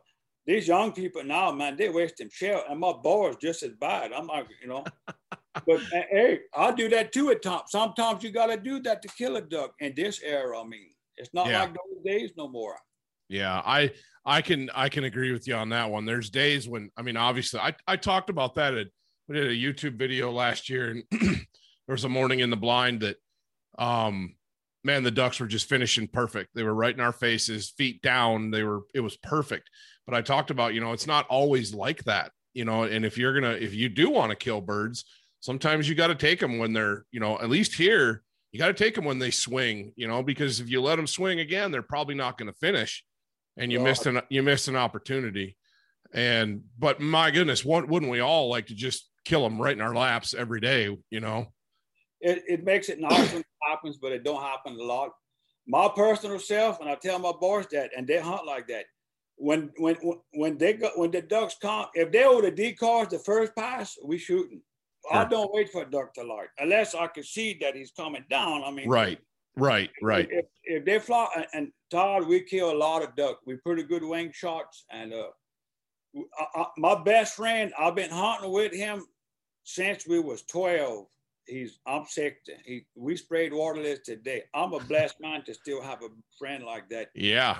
[0.48, 4.12] these young people now, man, they waste them shell, and my boys just as bad.
[4.12, 4.84] I'm like, you know,
[5.66, 7.64] but hey, I do that too at times.
[7.68, 9.74] Sometimes you got to do that to kill a duck.
[9.80, 11.62] In this era, I mean, it's not yeah.
[11.62, 12.78] like those days no more.
[13.30, 13.92] Yeah, I
[14.26, 16.06] I can I can agree with you on that one.
[16.06, 18.88] There's days when I mean, obviously, I I talked about that at
[19.28, 21.40] we did a YouTube video last year, and there
[21.88, 23.18] was a morning in the blind that,
[23.78, 24.36] um,
[24.84, 26.52] man, the ducks were just finishing perfect.
[26.56, 28.52] They were right in our faces, feet down.
[28.52, 29.70] They were it was perfect.
[30.06, 32.84] But I talked about you know it's not always like that, you know.
[32.84, 35.04] And if you're gonna if you do want to kill birds,
[35.42, 38.68] sometimes you got to take them when they're you know at least here you got
[38.68, 41.72] to take them when they swing, you know, because if you let them swing again,
[41.72, 43.04] they're probably not going to finish,
[43.58, 45.58] and you missed an you missed an opportunity.
[46.14, 49.82] And but my goodness, what wouldn't we all like to just kill them right in
[49.82, 51.48] our laps every day, you know?
[52.22, 55.12] it, it makes it nice when it happens, but it don't happen a lot.
[55.68, 58.86] My personal self, and I tell my boys that, and they hunt like that.
[59.36, 59.98] When when
[60.34, 63.96] when they go when the ducks come, if they over the decoys the first pass,
[64.04, 64.62] we shooting.
[65.12, 65.18] Sure.
[65.18, 68.26] I don't wait for a duck to light unless I can see that he's coming
[68.30, 68.64] down.
[68.64, 69.20] I mean, right,
[69.56, 70.28] right, right.
[70.30, 73.40] If, if they fly, and Todd, we kill a lot of duck.
[73.46, 75.28] We pretty good wing shots, and uh,
[76.40, 79.06] I, I, my best friend, I've been hunting with him
[79.64, 81.08] since we was twelve
[81.48, 82.40] he's I'm sick.
[82.66, 84.44] He we sprayed waterless today.
[84.54, 87.10] I'm a blessed man to still have a friend like that.
[87.16, 87.58] Yeah.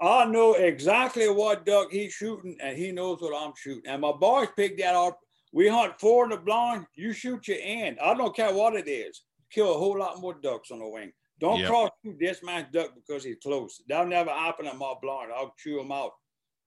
[0.00, 3.90] I know exactly what duck he's shooting, and he knows what I'm shooting.
[3.90, 5.18] And my boys picked that up.
[5.54, 6.84] We hunt four in the blind.
[6.94, 7.98] You shoot your end.
[8.00, 9.22] I don't care what it is.
[9.50, 11.12] Kill a whole lot more ducks on the wing.
[11.40, 11.68] Don't yep.
[11.68, 13.80] cross shoot this man's duck because he's close.
[13.88, 15.30] That'll never happen in my blind.
[15.34, 16.10] I'll chew them out.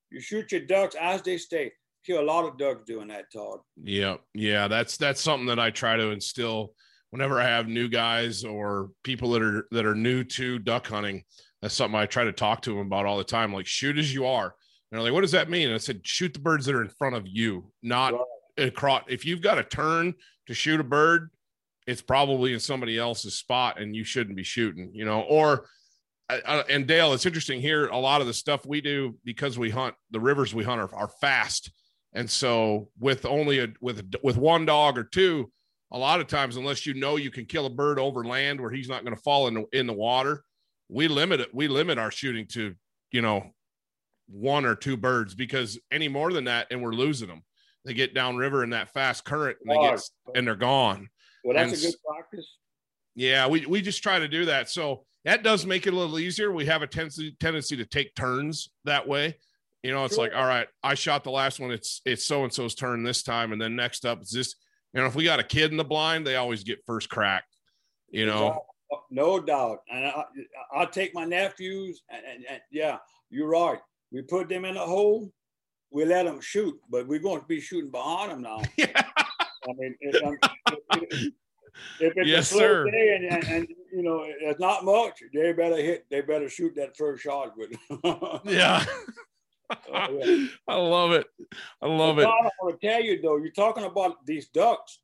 [0.09, 1.71] You shoot your ducks as they stay
[2.07, 3.59] kill a lot of ducks doing that, Todd.
[3.83, 6.73] Yeah, yeah, that's that's something that I try to instill
[7.11, 11.23] whenever I have new guys or people that are that are new to duck hunting.
[11.61, 13.53] That's something I try to talk to them about all the time.
[13.53, 14.45] Like, shoot as you are.
[14.45, 15.67] And they're like, what does that mean?
[15.67, 18.21] And I said, shoot the birds that are in front of you, not right.
[18.58, 19.03] Across.
[19.08, 20.14] If you've got a turn
[20.47, 21.30] to shoot a bird,
[21.86, 25.68] it's probably in somebody else's spot and you shouldn't be shooting, you know, or
[26.30, 27.88] uh, and Dale, it's interesting here.
[27.88, 30.93] A lot of the stuff we do because we hunt the rivers we hunt are,
[30.93, 31.72] are fast.
[32.14, 35.51] And so with only a with with one dog or two,
[35.91, 38.72] a lot of times, unless you know you can kill a bird over land where
[38.72, 40.43] he's not going to fall in the, in the water,
[40.89, 41.53] we limit it.
[41.53, 42.76] We limit our shooting to
[43.12, 43.53] you know
[44.28, 47.43] one or two birds because any more than that, and we're losing them.
[47.88, 50.01] They get downriver in that fast current and they oh, get
[50.35, 51.07] and they're gone.
[51.45, 52.57] Well, that's and, a good practice.
[53.15, 54.69] Yeah, we we just try to do that.
[54.69, 56.51] So that does make it a little easier.
[56.51, 59.38] We have a tendency tendency to take turns that way.
[59.83, 60.25] You know, it's sure.
[60.25, 61.71] like, all right, I shot the last one.
[61.71, 64.55] It's it's so and so's turn this time, and then next up is this.
[64.93, 67.45] You know, if we got a kid in the blind, they always get first crack.
[68.09, 68.65] You know,
[69.09, 69.79] no doubt.
[69.89, 70.23] And I,
[70.73, 72.97] I take my nephews, and, and, and, yeah,
[73.29, 73.79] you're right.
[74.11, 75.31] We put them in a hole,
[75.91, 78.61] we let them shoot, but we're going to be shooting behind them now.
[78.77, 79.03] Yeah.
[79.69, 80.38] I mean, um,
[80.93, 81.33] it,
[81.99, 82.91] if it's yes, a slow sir.
[82.91, 86.05] day and, and, and, you know it's not much, they better hit.
[86.09, 87.71] They better shoot that first shot with.
[88.45, 88.85] yeah.
[89.93, 91.27] I love it.
[91.81, 92.25] I love it.
[92.25, 94.99] I want to tell you though, you're talking about these ducks.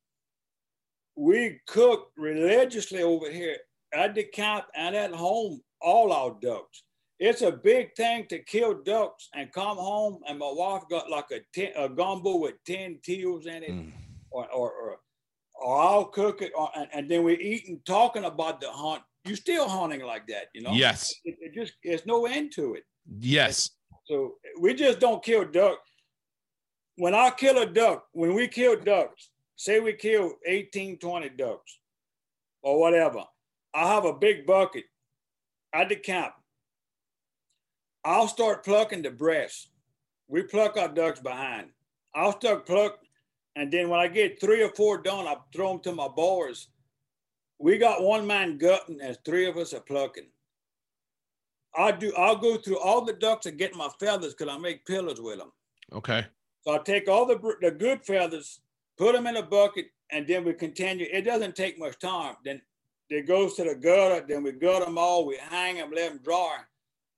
[1.15, 3.57] We cook religiously over here
[3.93, 6.84] at the camp and at home, all our ducks.
[7.20, 11.32] It's a big thing to kill ducks and come home, and my wife got like
[11.32, 13.91] a, ten, a gumbo with 10 teals in it, mm.
[14.32, 14.97] or, or, or,
[15.55, 19.03] or, I'll cook it, or, and, and then we're eating, talking about the hunt.
[19.26, 20.74] You're still hunting like that, you know?
[20.74, 21.14] Yes.
[21.24, 22.84] It, it just, there's no end to it.
[23.20, 23.70] Yes.
[24.05, 25.80] So we just don't kill duck.
[26.97, 31.80] When I kill a duck, when we kill ducks, say we kill 18, 20 ducks
[32.61, 33.24] or whatever,
[33.74, 34.84] I have a big bucket
[35.74, 36.34] at the camp.
[38.06, 39.70] I'll start plucking the breasts.
[40.28, 41.70] We pluck our ducks behind.
[42.16, 42.99] I'll start pluck,
[43.56, 46.68] and then when I get three or four done, I throw them to my boys.
[47.60, 50.28] We got one man gutting as three of us are plucking.
[51.76, 52.14] I do.
[52.18, 55.39] I'll go through all the ducks and get my feathers because I make pillows with
[55.39, 55.51] them.
[55.91, 56.26] Okay.
[56.66, 58.60] So I take all the the good feathers,
[58.97, 61.08] put them in a bucket, and then we continue.
[61.12, 62.36] It doesn't take much time.
[62.45, 62.62] Then
[63.10, 64.26] it goes to the gutter.
[64.28, 65.26] Then we gut them all.
[65.26, 66.58] We hang them, let them dry,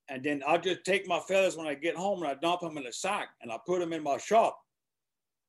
[0.10, 2.78] and then I'll just take my feathers when I get home and I dump them
[2.78, 4.60] in a sack and I put them in my shop.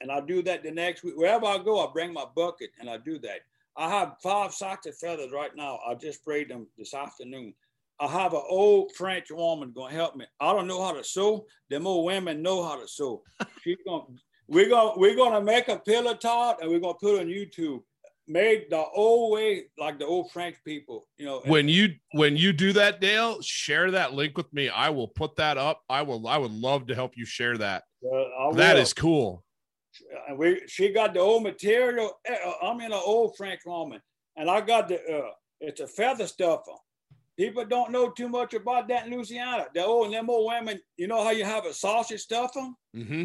[0.00, 1.16] And I do that the next week.
[1.16, 3.40] Wherever I go, I bring my bucket and I do that.
[3.76, 5.78] I have five sacks of feathers right now.
[5.86, 7.54] I just sprayed them this afternoon.
[7.98, 10.26] I have an old French woman going to help me.
[10.40, 11.46] I don't know how to sew.
[11.70, 13.22] Them old women know how to sew.
[13.62, 14.18] She's going.
[14.48, 14.98] We're going.
[14.98, 17.82] We're going to make a pillow top, and we're going to put it on YouTube.
[18.28, 21.06] Made the old way, like the old French people.
[21.16, 21.42] You know.
[21.46, 24.68] When you when you do that, Dale, share that link with me.
[24.68, 25.82] I will put that up.
[25.88, 26.26] I will.
[26.26, 27.84] I would love to help you share that.
[28.04, 29.44] Uh, that is cool.
[30.28, 32.18] And we, she got the old material.
[32.26, 34.00] Eh, uh, I'm in an old French woman,
[34.36, 34.96] and I got the.
[34.96, 36.72] Uh, it's a feather stuffer
[37.36, 39.66] People don't know too much about that in Louisiana.
[39.74, 42.70] The old them old women, you know how you have a sausage stuffer?
[42.96, 43.24] Mm-hmm.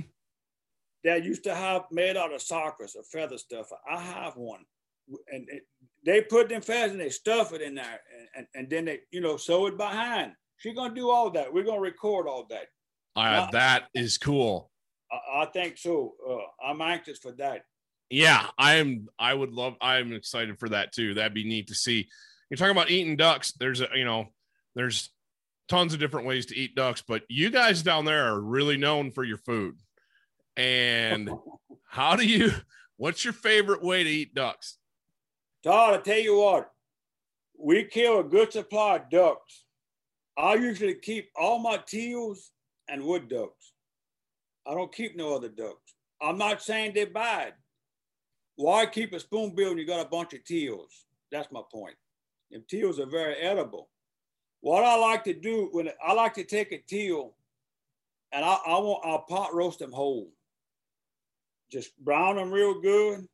[1.06, 3.78] That used to have made out of sockers, a feather stuffer.
[3.90, 4.66] I have one.
[5.32, 5.64] And it,
[6.06, 9.00] they put them fast and they stuff it in there and, and, and, then they,
[9.12, 10.34] you know, sew it behind.
[10.58, 11.54] She's gonna do all that.
[11.54, 12.68] We're gonna record all that.
[13.16, 14.72] Uh, that is cool.
[15.12, 16.14] I, I think so.
[16.28, 17.64] Uh, I'm anxious for that.
[18.10, 19.08] Yeah, I am.
[19.20, 19.76] I would love.
[19.82, 21.14] I'm excited for that too.
[21.14, 22.08] That'd be neat to see
[22.52, 23.54] you're talking about eating ducks.
[23.54, 24.28] There's a, you know,
[24.76, 25.10] there's
[25.70, 29.10] tons of different ways to eat ducks, but you guys down there are really known
[29.10, 29.78] for your food.
[30.58, 31.30] And
[31.88, 32.52] how do you,
[32.98, 34.78] what's your favorite way to eat ducks?
[35.64, 36.72] Todd, I tell you what,
[37.58, 39.66] we kill a good supply of ducks.
[40.38, 42.52] I usually keep all my teals
[42.90, 43.74] and wood ducks.
[44.68, 45.94] I don't keep no other ducks.
[46.22, 47.54] I'm not saying they're bad.
[48.56, 51.06] Why keep a spoonbill when you got a bunch of teals?
[51.32, 51.96] That's my point.
[52.52, 53.90] And teals are very edible.
[54.62, 57.36] What I like to do when I like to take a teal
[58.32, 60.32] and I, I want I'll pot roast them whole.
[61.72, 63.26] Just brown them real good.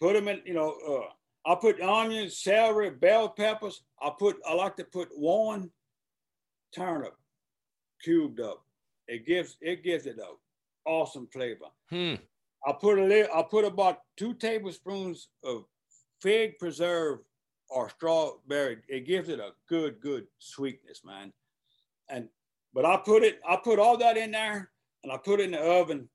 [0.00, 1.12] Put them in, you know, uh,
[1.48, 3.82] I put onions, celery, bell peppers.
[4.02, 5.70] I put I like to put one
[6.74, 7.16] turnip
[8.04, 8.62] cubed up.
[9.06, 11.70] It gives it gives it a awesome flavor.
[11.88, 12.16] Hmm.
[12.66, 15.64] I put a little, I put about two tablespoons of
[16.20, 17.20] fig preserve
[17.70, 18.78] or strawberry.
[18.86, 21.32] It gives it a good, good sweetness, man.
[22.10, 22.28] And
[22.74, 24.70] but I put it, I put all that in there,
[25.02, 26.10] and I put it in the oven,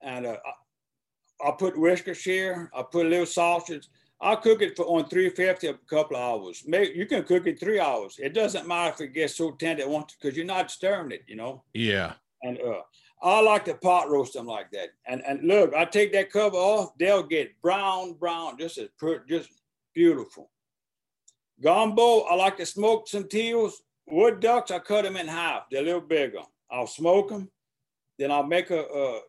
[0.00, 2.68] and uh, I, I put Worcestershire.
[2.74, 3.86] I put a little sausage.
[4.22, 6.62] I cook it for on 350 a couple of hours.
[6.64, 8.20] Maybe you can cook it three hours.
[8.22, 11.34] It doesn't matter if it gets so tender once because you're not stirring it, you
[11.34, 11.64] know.
[11.74, 12.12] Yeah.
[12.42, 12.82] And uh,
[13.20, 14.90] I like to pot roast them like that.
[15.06, 18.88] And and look, I take that cover off, they'll get brown, brown, just as
[19.28, 19.50] just
[19.92, 20.50] beautiful.
[21.60, 23.82] Gumbo, I like to smoke some teals.
[24.06, 25.64] Wood ducks, I cut them in half.
[25.70, 26.40] They're a little bigger.
[26.70, 27.50] I'll smoke them.
[28.18, 29.20] Then I'll make a uh,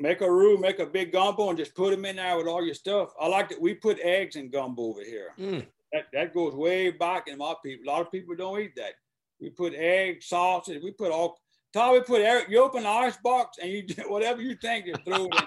[0.00, 2.64] make a roux, make a big gumbo, and just put them in there with all
[2.64, 3.10] your stuff.
[3.20, 5.32] I like that we put eggs in gumbo over here.
[5.38, 5.66] Mm.
[5.92, 7.88] That, that goes way back in my people.
[7.88, 8.94] A lot of people don't eat that.
[9.40, 11.38] We put eggs, sausage, we put all.
[11.72, 15.26] Todd, we put you open the ice box and you whatever you think, you throw
[15.26, 15.42] it in.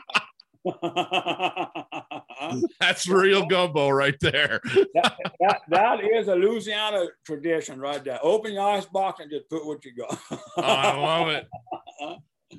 [2.81, 4.59] That's real gumbo right there.
[4.93, 8.19] that, that, that is a Louisiana tradition right there.
[8.21, 10.19] Open your ice box and just put what you got.
[10.31, 11.47] oh, I love it.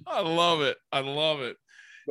[0.06, 0.78] I love it.
[0.90, 1.58] I love it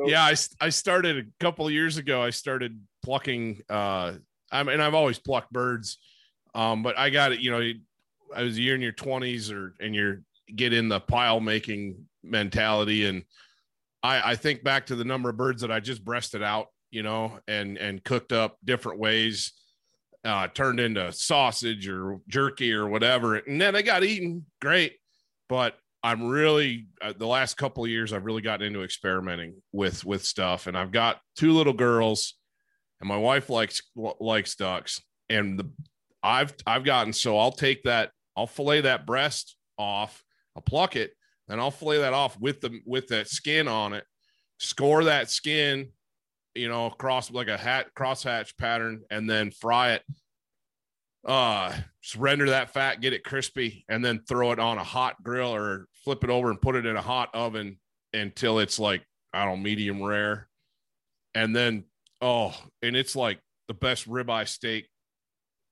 [0.06, 2.22] yeah, I, I started a couple years ago.
[2.22, 3.62] I started plucking.
[3.68, 4.14] Uh,
[4.50, 5.98] I mean, I've always plucked birds,
[6.54, 7.40] um, but I got it.
[7.40, 7.72] You know,
[8.34, 10.22] I was a year in your twenties, or and you're
[10.54, 13.24] get in the pile making mentality, and
[14.02, 17.02] I, I think back to the number of birds that I just breasted out, you
[17.02, 19.52] know, and and cooked up different ways,
[20.24, 24.46] uh, turned into sausage or jerky or whatever, and then they got eaten.
[24.60, 24.94] Great,
[25.48, 30.04] but I'm really uh, the last couple of years I've really gotten into experimenting with
[30.04, 32.34] with stuff and I've got two little girls
[33.00, 33.82] and my wife likes
[34.20, 35.70] likes ducks and the
[36.22, 40.22] I've I've gotten so I'll take that I'll fillet that breast off
[40.54, 41.12] I'll pluck it
[41.48, 44.04] and I'll fillet that off with the with that skin on it
[44.58, 45.88] score that skin
[46.54, 50.02] you know across like a hat crosshatch pattern and then fry it
[51.24, 55.22] uh just render that fat get it crispy and then throw it on a hot
[55.22, 57.78] grill or flip it over and put it in a hot oven
[58.12, 60.48] until it's like i don't medium rare.
[61.34, 61.84] And then
[62.20, 64.88] oh and it's like the best ribeye steak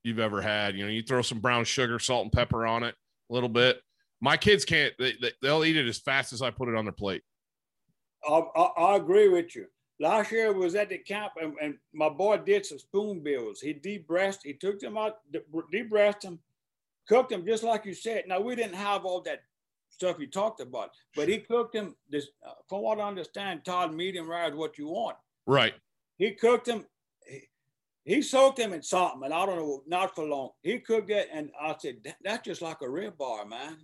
[0.03, 0.75] you've ever had.
[0.75, 2.95] You know you throw some brown sugar salt and pepper on it
[3.29, 3.79] a little bit.
[4.21, 6.85] My kids can't they, they, will eat it as fast as i put it on
[6.85, 7.23] their plate.
[8.27, 9.67] I, I, I agree with you
[9.99, 13.61] Last year was at the camp, and, and my boy did some spoon bills.
[13.61, 15.17] He debreast, he took them out,
[15.71, 16.39] debreast them,
[17.07, 18.25] cooked them just like you said.
[18.27, 19.41] Now we didn't have all that
[19.89, 21.95] stuff you talked about, but he cooked them.
[22.09, 25.17] This, uh, from what I understand, Todd, medium rare is what you want.
[25.47, 25.73] Right.
[26.17, 26.85] He cooked them.
[27.25, 27.41] He,
[28.03, 30.51] he soaked them in something, and I don't know, not for long.
[30.61, 33.77] He cooked it, and I said, "That's just like a rib bar, man."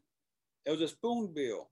[0.65, 1.69] It was a spoon bill.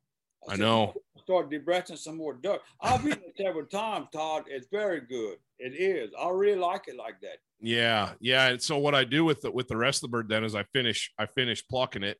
[0.48, 0.94] I, I know.
[1.24, 2.62] Start debreasting some more duck.
[2.82, 4.46] I've eaten it several times, Todd.
[4.48, 5.38] It's very good.
[5.60, 6.12] It is.
[6.20, 7.38] I really like it like that.
[7.60, 8.48] Yeah, yeah.
[8.48, 10.56] And so what I do with the with the rest of the bird then is
[10.56, 12.18] I finish I finish plucking it,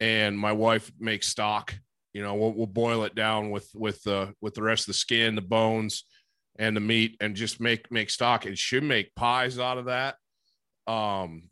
[0.00, 1.74] and my wife makes stock.
[2.12, 4.94] You know, we'll, we'll boil it down with with the with the rest of the
[4.94, 6.04] skin, the bones,
[6.58, 8.46] and the meat, and just make make stock.
[8.46, 10.16] And should make pies out of that,
[10.88, 11.50] um,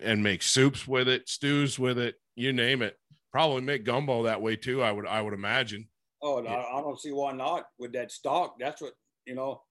[0.00, 2.96] and make soups with it, stews with it, you name it
[3.32, 4.82] probably make gumbo that way too.
[4.82, 5.88] I would I would imagine.
[6.22, 6.52] Oh, yeah.
[6.52, 8.56] I, I don't see why not with that stock.
[8.58, 8.92] That's what
[9.26, 9.62] you know.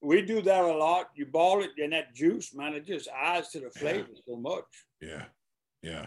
[0.00, 1.08] We do that a lot.
[1.16, 4.20] You ball it and that juice, man, it just adds to the flavor yeah.
[4.28, 4.64] so much.
[5.00, 5.24] Yeah,
[5.82, 6.06] yeah.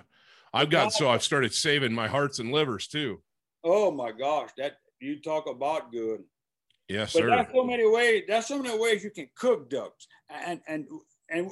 [0.54, 3.22] I've got so I've started saving my hearts and livers too.
[3.64, 6.22] Oh my gosh, that you talk about good.
[6.88, 7.30] Yes, but sir.
[7.30, 8.24] There's so many ways.
[8.28, 10.88] There's so many ways you can cook ducks, and and
[11.30, 11.50] and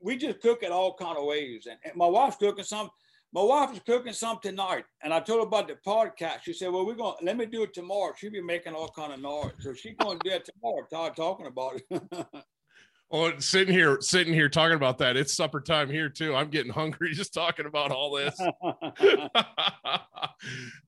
[0.00, 1.66] we just cook it all kind of ways.
[1.68, 2.90] And, and my wife's cooking some
[3.32, 6.42] my wife is cooking something tonight, and I told her about the podcast.
[6.42, 7.14] She said, "Well, we're going.
[7.18, 9.94] to Let me do it tomorrow." She'll be making all kind of noise, so she's
[9.98, 10.84] going to do it tomorrow.
[10.90, 11.84] Todd talking about it.
[12.10, 12.28] well,
[13.12, 15.16] oh, sitting here, sitting here talking about that.
[15.16, 16.34] It's supper time here too.
[16.34, 18.36] I'm getting hungry just talking about all this.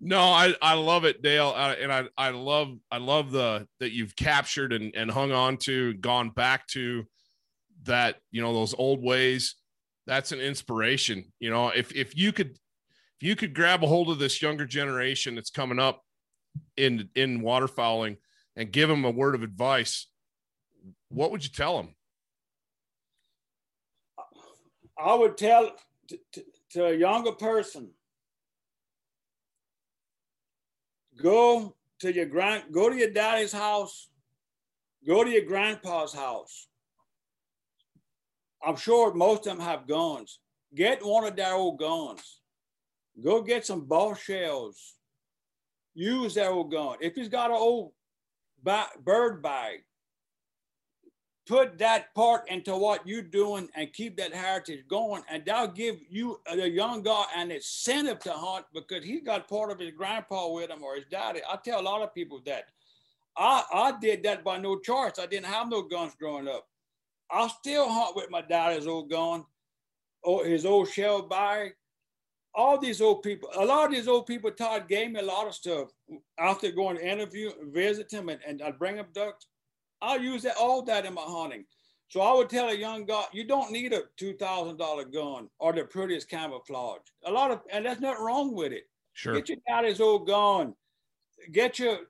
[0.01, 4.17] no, I I love it, Dale, and I I love I love the that you've
[4.17, 7.07] captured and and hung on to, gone back to
[7.85, 9.55] that you know those old ways
[10.07, 11.33] that's an inspiration.
[11.39, 14.67] You know if if you could if you could grab a hold of this younger
[14.67, 16.03] generation that's coming up
[16.77, 18.17] in in waterfowling
[18.57, 20.07] and give them a word of advice
[21.09, 21.95] what would you tell them?
[24.99, 25.71] I would tell
[26.09, 27.91] to, to, to a younger person
[31.21, 34.09] go to your grand go to your daddy's house
[35.07, 36.69] go to your grandpa's house
[38.65, 40.39] I'm sure most of them have guns.
[40.75, 42.41] Get one of their old guns.
[43.23, 44.95] Go get some ball shells.
[45.95, 46.97] Use their old gun.
[47.01, 47.93] If he's got an old
[48.63, 49.81] bird bag,
[51.47, 55.23] put that part into what you're doing and keep that heritage going.
[55.29, 59.49] And that'll give you, uh, the young guy, an incentive to hunt because he got
[59.49, 61.41] part of his grandpa with him or his daddy.
[61.47, 62.65] I tell a lot of people that.
[63.37, 65.19] I, I did that by no choice.
[65.19, 66.67] I didn't have no guns growing up.
[67.33, 69.45] I still hunt with my daddy's old gun,
[70.23, 71.73] or his old shell bag.
[72.55, 75.47] All these old people, a lot of these old people, Todd gave me a lot
[75.47, 75.89] of stuff
[76.39, 79.47] after going to interview, visit him, and, and I'd bring up ducks.
[80.03, 81.65] I use that all that in my hunting.
[82.09, 85.49] So I would tell a young guy, you don't need a two thousand dollar gun
[85.59, 87.01] or the prettiest camouflage.
[87.25, 88.83] A lot of, and that's nothing wrong with it.
[89.15, 89.35] Sure.
[89.35, 90.75] Get your daddy's old gun.
[91.53, 92.01] Get your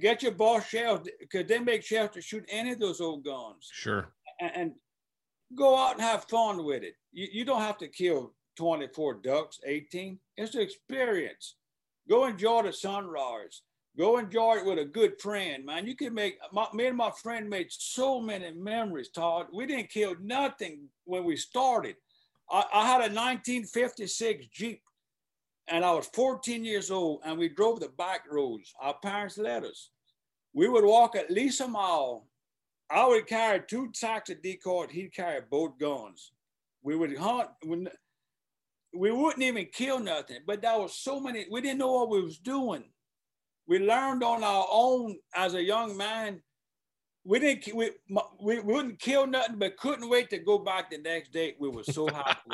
[0.00, 3.68] get your boss shells because they make shells to shoot any of those old guns.
[3.72, 4.72] Sure and,
[5.56, 6.94] go out and have fun with it.
[7.10, 10.18] You, you don't have to kill 24 ducks, 18.
[10.36, 11.54] It's an experience.
[12.08, 13.62] Go enjoy the sunrise.
[13.96, 15.86] Go enjoy it with a good friend, man.
[15.86, 19.46] You can make, my, me and my friend made so many memories, Todd.
[19.52, 21.96] We didn't kill nothing when we started.
[22.50, 24.82] I, I had a 1956 Jeep
[25.66, 28.72] and I was 14 years old and we drove the back roads.
[28.80, 29.90] Our parents let us.
[30.54, 32.26] We would walk at least a mile
[32.90, 34.86] I would carry two sacks of decoy.
[34.88, 36.32] He'd carry both guns.
[36.82, 37.50] We would hunt.
[38.94, 41.46] We wouldn't even kill nothing, but there was so many.
[41.50, 42.84] We didn't know what we was doing.
[43.66, 46.40] We learned on our own as a young man.
[47.24, 47.74] We didn't.
[47.74, 47.90] We
[48.40, 51.56] we wouldn't kill nothing, but couldn't wait to go back the next day.
[51.60, 52.50] We were so happy.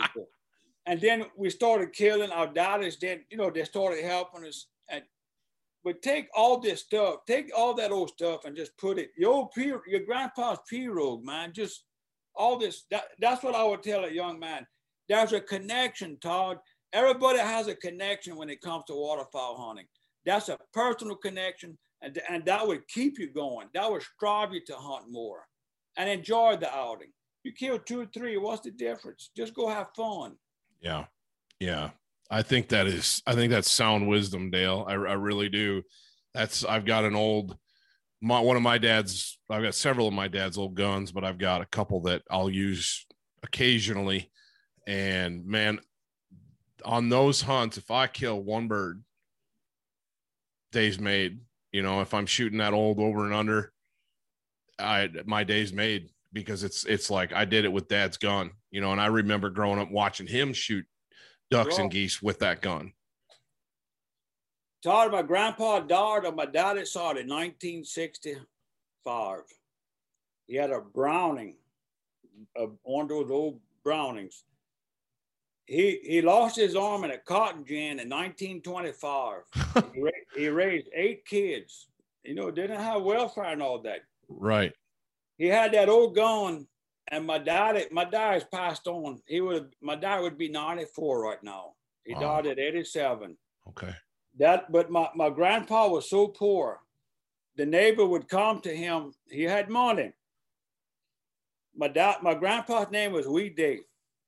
[0.87, 2.97] and then we started killing our daughters.
[2.97, 4.67] Then you know they started helping us
[5.85, 9.33] but take all this stuff, take all that old stuff and just put it, your
[9.33, 11.85] old P, your grandpa's pirogue, man, just
[12.35, 12.85] all this.
[12.91, 14.67] That, that's what I would tell a young man.
[15.09, 16.59] There's a connection, Todd.
[16.93, 19.87] Everybody has a connection when it comes to waterfowl hunting.
[20.25, 23.69] That's a personal connection, and, and that would keep you going.
[23.75, 25.47] That would strive you to hunt more
[25.99, 27.13] and enjoy the outing.
[27.43, 29.31] You kill two or three, what's the difference?
[29.37, 30.37] Just go have fun.
[30.81, 31.05] Yeah.
[31.61, 31.91] Yeah.
[32.31, 34.85] I think that is, I think that's sound wisdom, Dale.
[34.89, 35.83] I, I really do.
[36.33, 37.57] That's, I've got an old,
[38.21, 41.39] my, one of my dad's, I've got several of my dad's old guns, but I've
[41.39, 43.07] got a couple that I'll use
[43.43, 44.31] occasionally.
[44.87, 45.81] And man,
[46.85, 49.03] on those hunts, if I kill one bird,
[50.73, 51.41] day's made.
[51.73, 53.73] You know, if I'm shooting that old over and under,
[54.79, 58.81] I my day's made because it's it's like I did it with dad's gun, you
[58.81, 60.85] know, and I remember growing up watching him shoot
[61.55, 62.93] ducks and geese with that gun?
[64.83, 69.41] Todd, my grandpa died on my daddy saw it in 1965.
[70.47, 71.55] He had a Browning,
[72.57, 74.45] a, one of those old Brownings.
[75.67, 79.41] He he lost his arm in a cotton gin in 1925.
[79.95, 81.87] he, ra- he raised eight kids.
[82.23, 84.01] You know, didn't have welfare and all that.
[84.29, 84.73] Right.
[85.39, 86.67] He had that old gun
[87.09, 89.21] and my dad, my dad has passed on.
[89.27, 91.73] He would, my dad would be 94 right now.
[92.05, 92.41] He wow.
[92.41, 93.37] died at 87.
[93.69, 93.93] Okay.
[94.39, 96.81] That, but my, my grandpa was so poor.
[97.57, 99.13] The neighbor would come to him.
[99.31, 100.13] He had money.
[101.77, 103.81] My dad, my grandpa's name was We Day.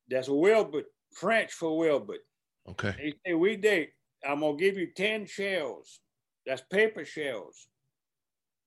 [0.08, 2.20] That's Wilbert, French for Wilbert.
[2.68, 2.94] Okay.
[3.00, 3.90] He said, We Day,
[4.26, 6.00] I'm gonna give you 10 shells.
[6.44, 7.68] That's paper shells.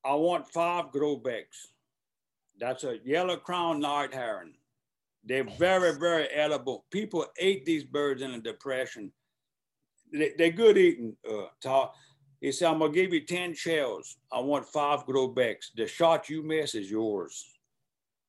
[0.04, 1.68] I want five gros-becs.
[2.60, 4.54] That's a yellow crown night heron.
[5.24, 6.84] They're very, very edible.
[6.90, 9.12] People ate these birds in the depression.
[10.12, 11.16] They, are good eating.
[11.28, 11.94] Uh, talk.
[12.40, 14.16] He said, I'm gonna give you 10 shells.
[14.32, 15.72] I want five gros-becs.
[15.74, 17.44] The shot you miss is yours.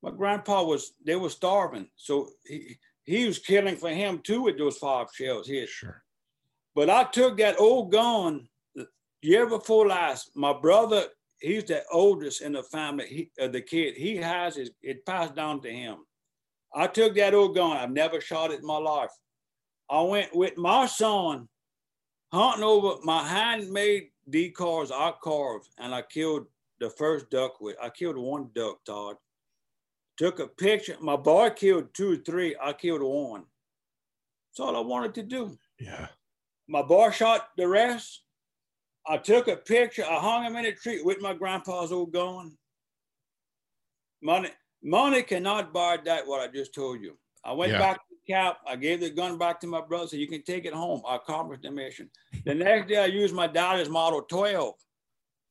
[0.02, 1.88] My grandpa was, they were starving.
[1.96, 5.48] So he, he was killing for him too with those five shells.
[5.48, 6.04] He sure.
[6.76, 8.48] But I took that old gun
[9.22, 10.32] year before last.
[10.36, 11.06] My brother
[11.42, 13.08] he's the oldest in the family.
[13.08, 15.98] He, uh, the kid he has is it passed down to him.
[16.74, 17.78] I took that old gun.
[17.78, 19.12] I've never shot it in my life.
[19.90, 21.50] I went with my son
[22.32, 26.46] hunting over my handmade decoys I carved, and I killed
[26.80, 27.76] the first duck with.
[27.82, 29.18] I killed one duck, Todd.
[30.18, 30.96] took a picture.
[31.02, 32.56] My boy killed two or three.
[32.62, 33.44] I killed one.
[34.50, 35.58] That's all I wanted to do.
[35.80, 36.08] Yeah.
[36.68, 38.24] My boy shot the rest.
[39.08, 40.06] I took a picture.
[40.06, 42.58] I hung him in a tree with my grandpa's old gun.
[44.22, 44.50] Money,
[44.84, 46.28] money cannot buy that.
[46.28, 47.18] What I just told you.
[47.44, 47.80] I went Yeah.
[47.80, 48.58] back to the camp.
[48.68, 50.08] I gave the gun back to my brother.
[50.08, 51.02] So you can take it home.
[51.08, 52.12] I accomplished the mission.
[52.46, 54.76] The next day, I used my daddy's Model 12.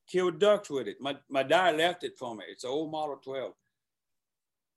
[0.06, 1.00] Killed ducks with it.
[1.00, 2.44] My my dad left it for me.
[2.48, 3.54] It's an old Model 12.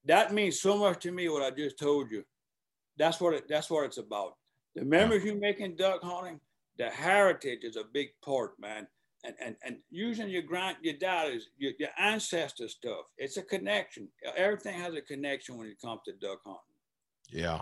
[0.05, 1.29] That means so much to me.
[1.29, 2.25] What I just told you.
[2.97, 3.47] That's what it.
[3.47, 4.37] That's what it's about.
[4.75, 6.39] The memories you make in duck hunting,
[6.77, 8.87] the heritage is a big part, man.
[9.25, 13.05] And and and using your grand your dad's your, your ancestor stuff.
[13.17, 14.09] It's a connection.
[14.35, 16.59] Everything has a connection when it comes to duck hunting.
[17.29, 17.61] Yeah.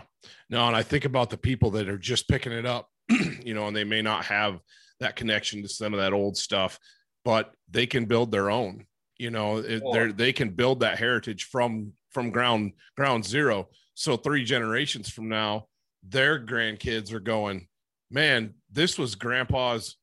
[0.50, 2.88] No, and I think about the people that are just picking it up,
[3.44, 4.60] you know, and they may not have
[5.00, 6.78] that connection to some of that old stuff,
[7.24, 8.86] but they can build their own.
[9.18, 9.92] You know, it, Sure.
[9.92, 13.68] they're they can build that heritage from from ground ground zero.
[13.94, 15.68] So three generations from now,
[16.02, 17.68] their grandkids are going,
[18.12, 19.96] man, this was grandpa's,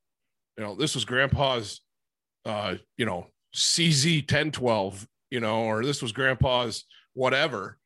[0.57, 1.81] you know, this was grandpa's
[2.45, 7.77] uh, you know, CZ 1012, you know, or this was grandpa's whatever.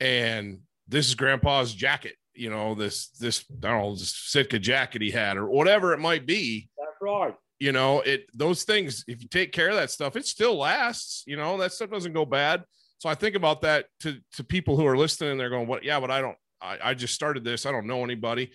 [0.00, 5.02] And this is grandpa's jacket, you know, this, this, I don't know, this Sitka jacket
[5.02, 7.34] he had or whatever it might be, That's right.
[7.58, 11.22] you know, it, those things, if you take care of that stuff, it still lasts,
[11.26, 12.64] you know, that stuff doesn't go bad.
[12.98, 15.84] So I think about that to, to people who are listening and they're going, what?
[15.84, 17.64] Yeah, but I don't, I, I just started this.
[17.64, 18.50] I don't know anybody.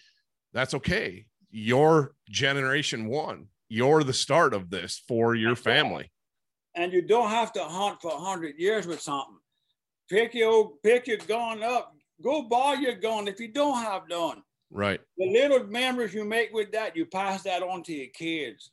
[0.56, 1.26] That's okay.
[1.52, 5.76] Your generation one, you're the start of this for your That's right.
[5.76, 6.12] family.
[6.76, 9.38] And you don't have to hunt for hundred years with something.
[10.10, 11.94] Pick your pick your gun up.
[12.24, 14.44] Go buy your gun if you don't have none.
[14.72, 15.00] Right.
[15.18, 18.72] the little memories you make with that, you pass that on to your kids.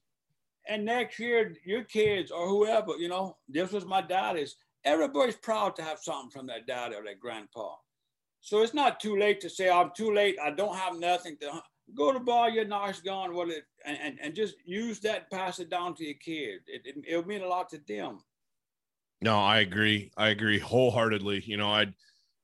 [0.69, 4.57] And next year, your kids or whoever, you know, this was my daddy's.
[4.85, 7.75] Everybody's proud to have something from their daddy or their grandpa.
[8.41, 10.37] So it's not too late to say, I'm too late.
[10.43, 11.65] I don't have nothing to hunt."
[11.95, 15.59] Go to buy your nice gun what it, and, and, and just use that, pass
[15.59, 18.21] it down to your kid It, it, it'll mean a lot to them.
[19.21, 20.11] No, I agree.
[20.17, 21.45] I agree wholeheartedly.
[21.47, 21.95] You know, I'd,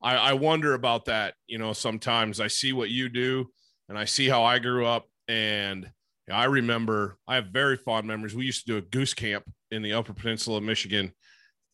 [0.01, 1.34] I I wonder about that.
[1.47, 3.51] You know, sometimes I see what you do,
[3.89, 5.91] and I see how I grew up, and
[6.30, 8.36] I remember I have very fond memories.
[8.36, 11.12] We used to do a goose camp in the Upper Peninsula of Michigan,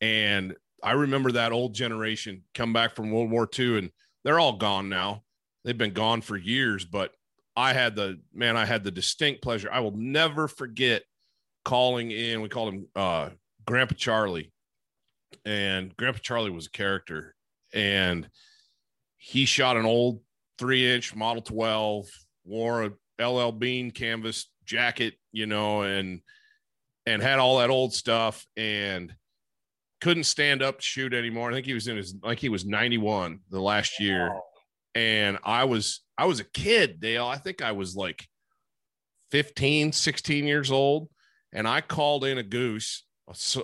[0.01, 3.91] and I remember that old generation come back from World War II, and
[4.25, 5.23] they're all gone now.
[5.65, 7.13] They've been gone for years, but
[7.57, 8.57] I had the man.
[8.57, 9.69] I had the distinct pleasure.
[9.73, 11.03] I will never forget
[11.65, 12.41] calling in.
[12.41, 13.31] We called him uh,
[13.67, 14.53] Grandpa Charlie
[15.45, 17.35] and Grandpa Charlie was a character,
[17.73, 18.29] and
[19.17, 20.21] he shot an old
[20.59, 22.07] three inch Model 12,
[22.45, 22.85] wore
[23.19, 26.21] a LL Bean canvas jacket, you know, and
[27.07, 29.15] and had all that old stuff and
[30.01, 31.51] couldn't stand up to shoot anymore.
[31.51, 34.31] I think he was in his like he was 91 the last year.
[34.31, 34.43] Wow.
[34.95, 37.27] And I was I was a kid, Dale.
[37.27, 38.27] I think I was like
[39.31, 41.09] 15, 16 years old.
[41.53, 43.05] And I called in a goose,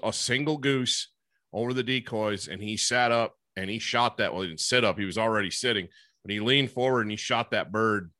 [0.03, 1.09] a single goose
[1.53, 4.32] over the decoys, and he sat up and he shot that.
[4.32, 5.88] Well, he didn't sit up, he was already sitting,
[6.22, 8.11] but he leaned forward and he shot that bird.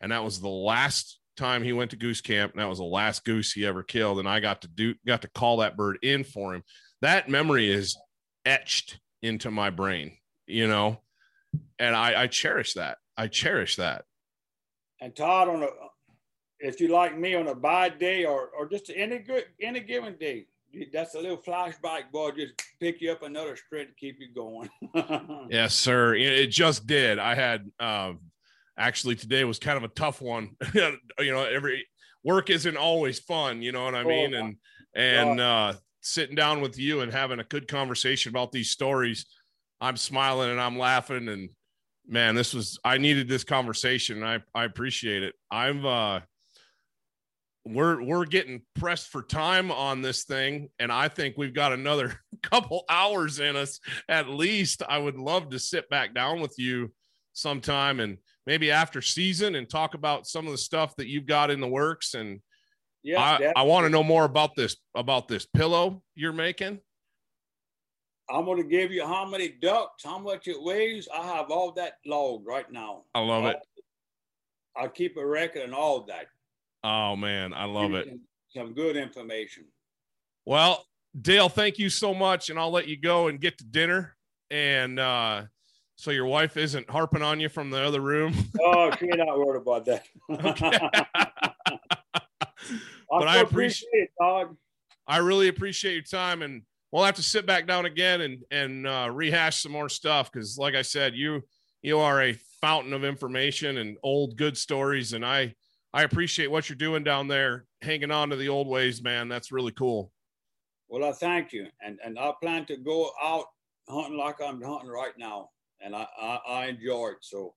[0.00, 2.52] And that was the last time he went to goose camp.
[2.52, 4.18] And that was the last goose he ever killed.
[4.18, 6.62] And I got to do got to call that bird in for him.
[7.02, 7.96] That memory is
[8.44, 10.16] etched into my brain,
[10.46, 11.00] you know,
[11.78, 12.98] and I, I cherish that.
[13.18, 14.04] I cherish that.
[15.00, 15.66] And Todd, on a,
[16.60, 20.16] if you like me on a bad day or or just any good any given
[20.16, 20.46] day,
[20.92, 22.30] that's a little flashback, boy.
[22.30, 24.70] Just pick you up another straight to keep you going.
[25.50, 26.14] Yes, sir.
[26.14, 27.18] It just did.
[27.18, 28.20] I had um
[28.78, 30.56] actually today was kind of a tough one.
[30.74, 31.86] you know, every
[32.22, 34.30] work isn't always fun, you know what I Oh, mean?
[34.32, 34.56] my And
[34.94, 39.26] and uh sitting down with you and having a good conversation about these stories,
[39.80, 41.50] I'm smiling and I'm laughing and
[42.08, 45.34] man, this was I needed this conversation and I I appreciate it.
[45.50, 46.20] I'm uh
[47.64, 52.18] we're we're getting pressed for time on this thing and I think we've got another
[52.42, 53.78] couple hours in us
[54.08, 54.82] at least.
[54.88, 56.92] I would love to sit back down with you
[57.34, 61.50] sometime and maybe after season and talk about some of the stuff that you've got
[61.50, 62.40] in the works and
[63.04, 66.80] yeah, I, I want to know more about this about this pillow you're making.
[68.30, 71.08] I'm going to give you how many ducks, how much it weighs.
[71.14, 73.04] I have all that logged right now.
[73.14, 73.56] I love it.
[74.76, 76.26] I'll keep a record and all that.
[76.84, 78.06] Oh man, I love it.
[78.08, 78.20] Some,
[78.54, 79.64] some good information.
[80.44, 80.84] Well,
[81.20, 84.16] Dale, thank you so much, and I'll let you go and get to dinner.
[84.50, 85.44] And uh,
[85.96, 88.34] so your wife isn't harping on you from the other room.
[88.62, 90.06] Oh, she ain't not worried about that.
[93.10, 94.54] But I so appreciate- it, Todd.
[95.06, 96.62] I really appreciate your time, and
[96.92, 100.58] we'll have to sit back down again and and uh, rehash some more stuff because,
[100.58, 101.42] like I said, you
[101.82, 105.54] you are a fountain of information and old good stories, and I
[105.92, 109.28] I appreciate what you're doing down there, hanging on to the old ways, man.
[109.28, 110.12] That's really cool.
[110.88, 113.46] Well, I thank you, and and I plan to go out
[113.88, 117.54] hunting like I'm hunting right now, and I I, I enjoy it so.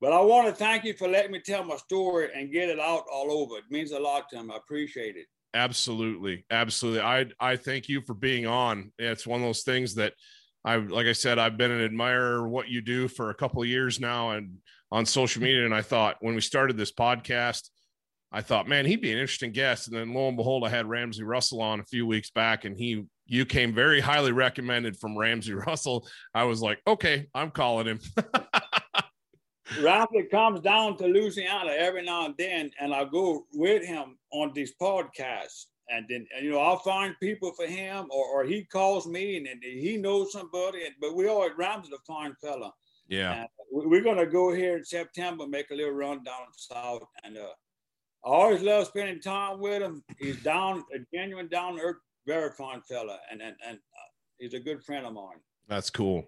[0.00, 2.80] But I want to thank you for letting me tell my story and get it
[2.80, 3.58] out all over.
[3.58, 4.54] It means a lot to me.
[4.54, 5.26] I appreciate it.
[5.52, 7.00] Absolutely, absolutely.
[7.00, 8.92] I I thank you for being on.
[8.98, 10.14] It's one of those things that
[10.64, 11.06] I like.
[11.06, 14.30] I said I've been an admirer what you do for a couple of years now,
[14.30, 14.58] and
[14.92, 15.64] on social media.
[15.64, 17.68] And I thought when we started this podcast,
[18.32, 19.88] I thought, man, he'd be an interesting guest.
[19.88, 22.76] And then lo and behold, I had Ramsey Russell on a few weeks back, and
[22.76, 26.06] he you came very highly recommended from Ramsey Russell.
[26.34, 28.00] I was like, okay, I'm calling him.
[29.80, 34.52] Ramsey comes down to Louisiana every now and then, and I go with him on
[34.52, 35.66] these podcasts.
[35.92, 39.46] And then, you know, I'll find people for him, or, or he calls me and,
[39.48, 40.84] and he knows somebody.
[40.86, 42.72] And, but we always, Ramsey's a fine fella.
[43.08, 43.32] Yeah.
[43.40, 47.02] And we're going to go here in September, make a little run down south.
[47.24, 47.46] And uh,
[48.24, 50.04] I always love spending time with him.
[50.18, 53.18] He's down, a genuine, down earth, very fine fella.
[53.32, 54.08] And, and, and uh,
[54.38, 55.40] he's a good friend of mine.
[55.66, 56.24] That's cool.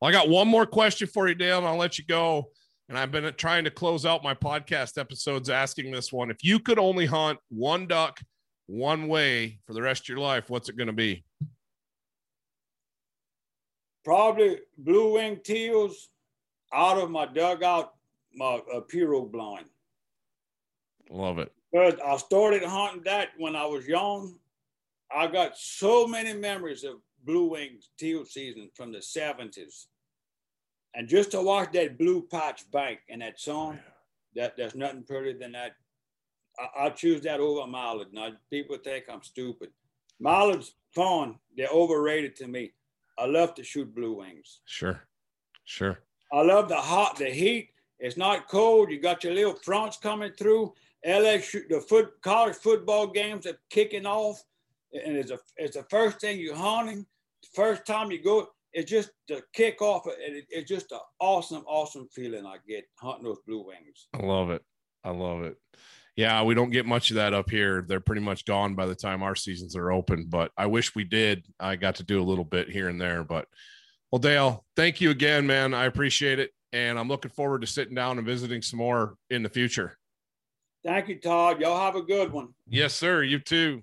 [0.00, 2.50] Well, I got one more question for you, Dale, and I'll let you go.
[2.88, 6.30] And I've been trying to close out my podcast episodes asking this one.
[6.30, 8.20] If you could only hunt one duck
[8.66, 11.24] one way for the rest of your life, what's it going to be?
[14.04, 16.10] Probably blue winged teals
[16.72, 17.92] out of my dugout,
[18.34, 19.66] my uh, pirogue blind.
[21.10, 21.52] Love it.
[21.72, 24.38] But I started hunting that when I was young.
[25.14, 29.86] I got so many memories of blue wings teal season from the 70s.
[30.96, 33.78] And just to watch that blue patch bank in that song,
[34.34, 35.72] that there's nothing prettier than that.
[36.58, 38.08] I, I choose that over mallard.
[38.12, 39.68] Now people think I'm stupid.
[40.18, 41.36] Mallards fun.
[41.54, 42.72] They're overrated to me.
[43.18, 44.62] I love to shoot blue wings.
[44.64, 45.02] Sure.
[45.64, 45.98] Sure.
[46.32, 47.70] I love the hot, the heat.
[47.98, 48.90] It's not cold.
[48.90, 50.72] You got your little fronts coming through.
[51.06, 54.42] LSU, the foot college football games are kicking off,
[54.92, 57.06] and it's a it's the first thing you're hunting.
[57.54, 60.06] First time you go, it's just the kick off.
[60.06, 64.08] It, it's just an awesome, awesome feeling I get hunting those blue wings.
[64.12, 64.62] I love it.
[65.02, 65.56] I love it.
[66.14, 67.84] Yeah, we don't get much of that up here.
[67.88, 70.26] They're pretty much gone by the time our seasons are open.
[70.28, 71.46] But I wish we did.
[71.58, 73.24] I got to do a little bit here and there.
[73.24, 73.48] But
[74.12, 75.72] well, Dale, thank you again, man.
[75.72, 76.50] I appreciate it.
[76.72, 79.96] And I'm looking forward to sitting down and visiting some more in the future.
[80.84, 81.60] Thank you, Todd.
[81.60, 82.48] Y'all have a good one.
[82.68, 83.22] Yes, sir.
[83.22, 83.82] You too.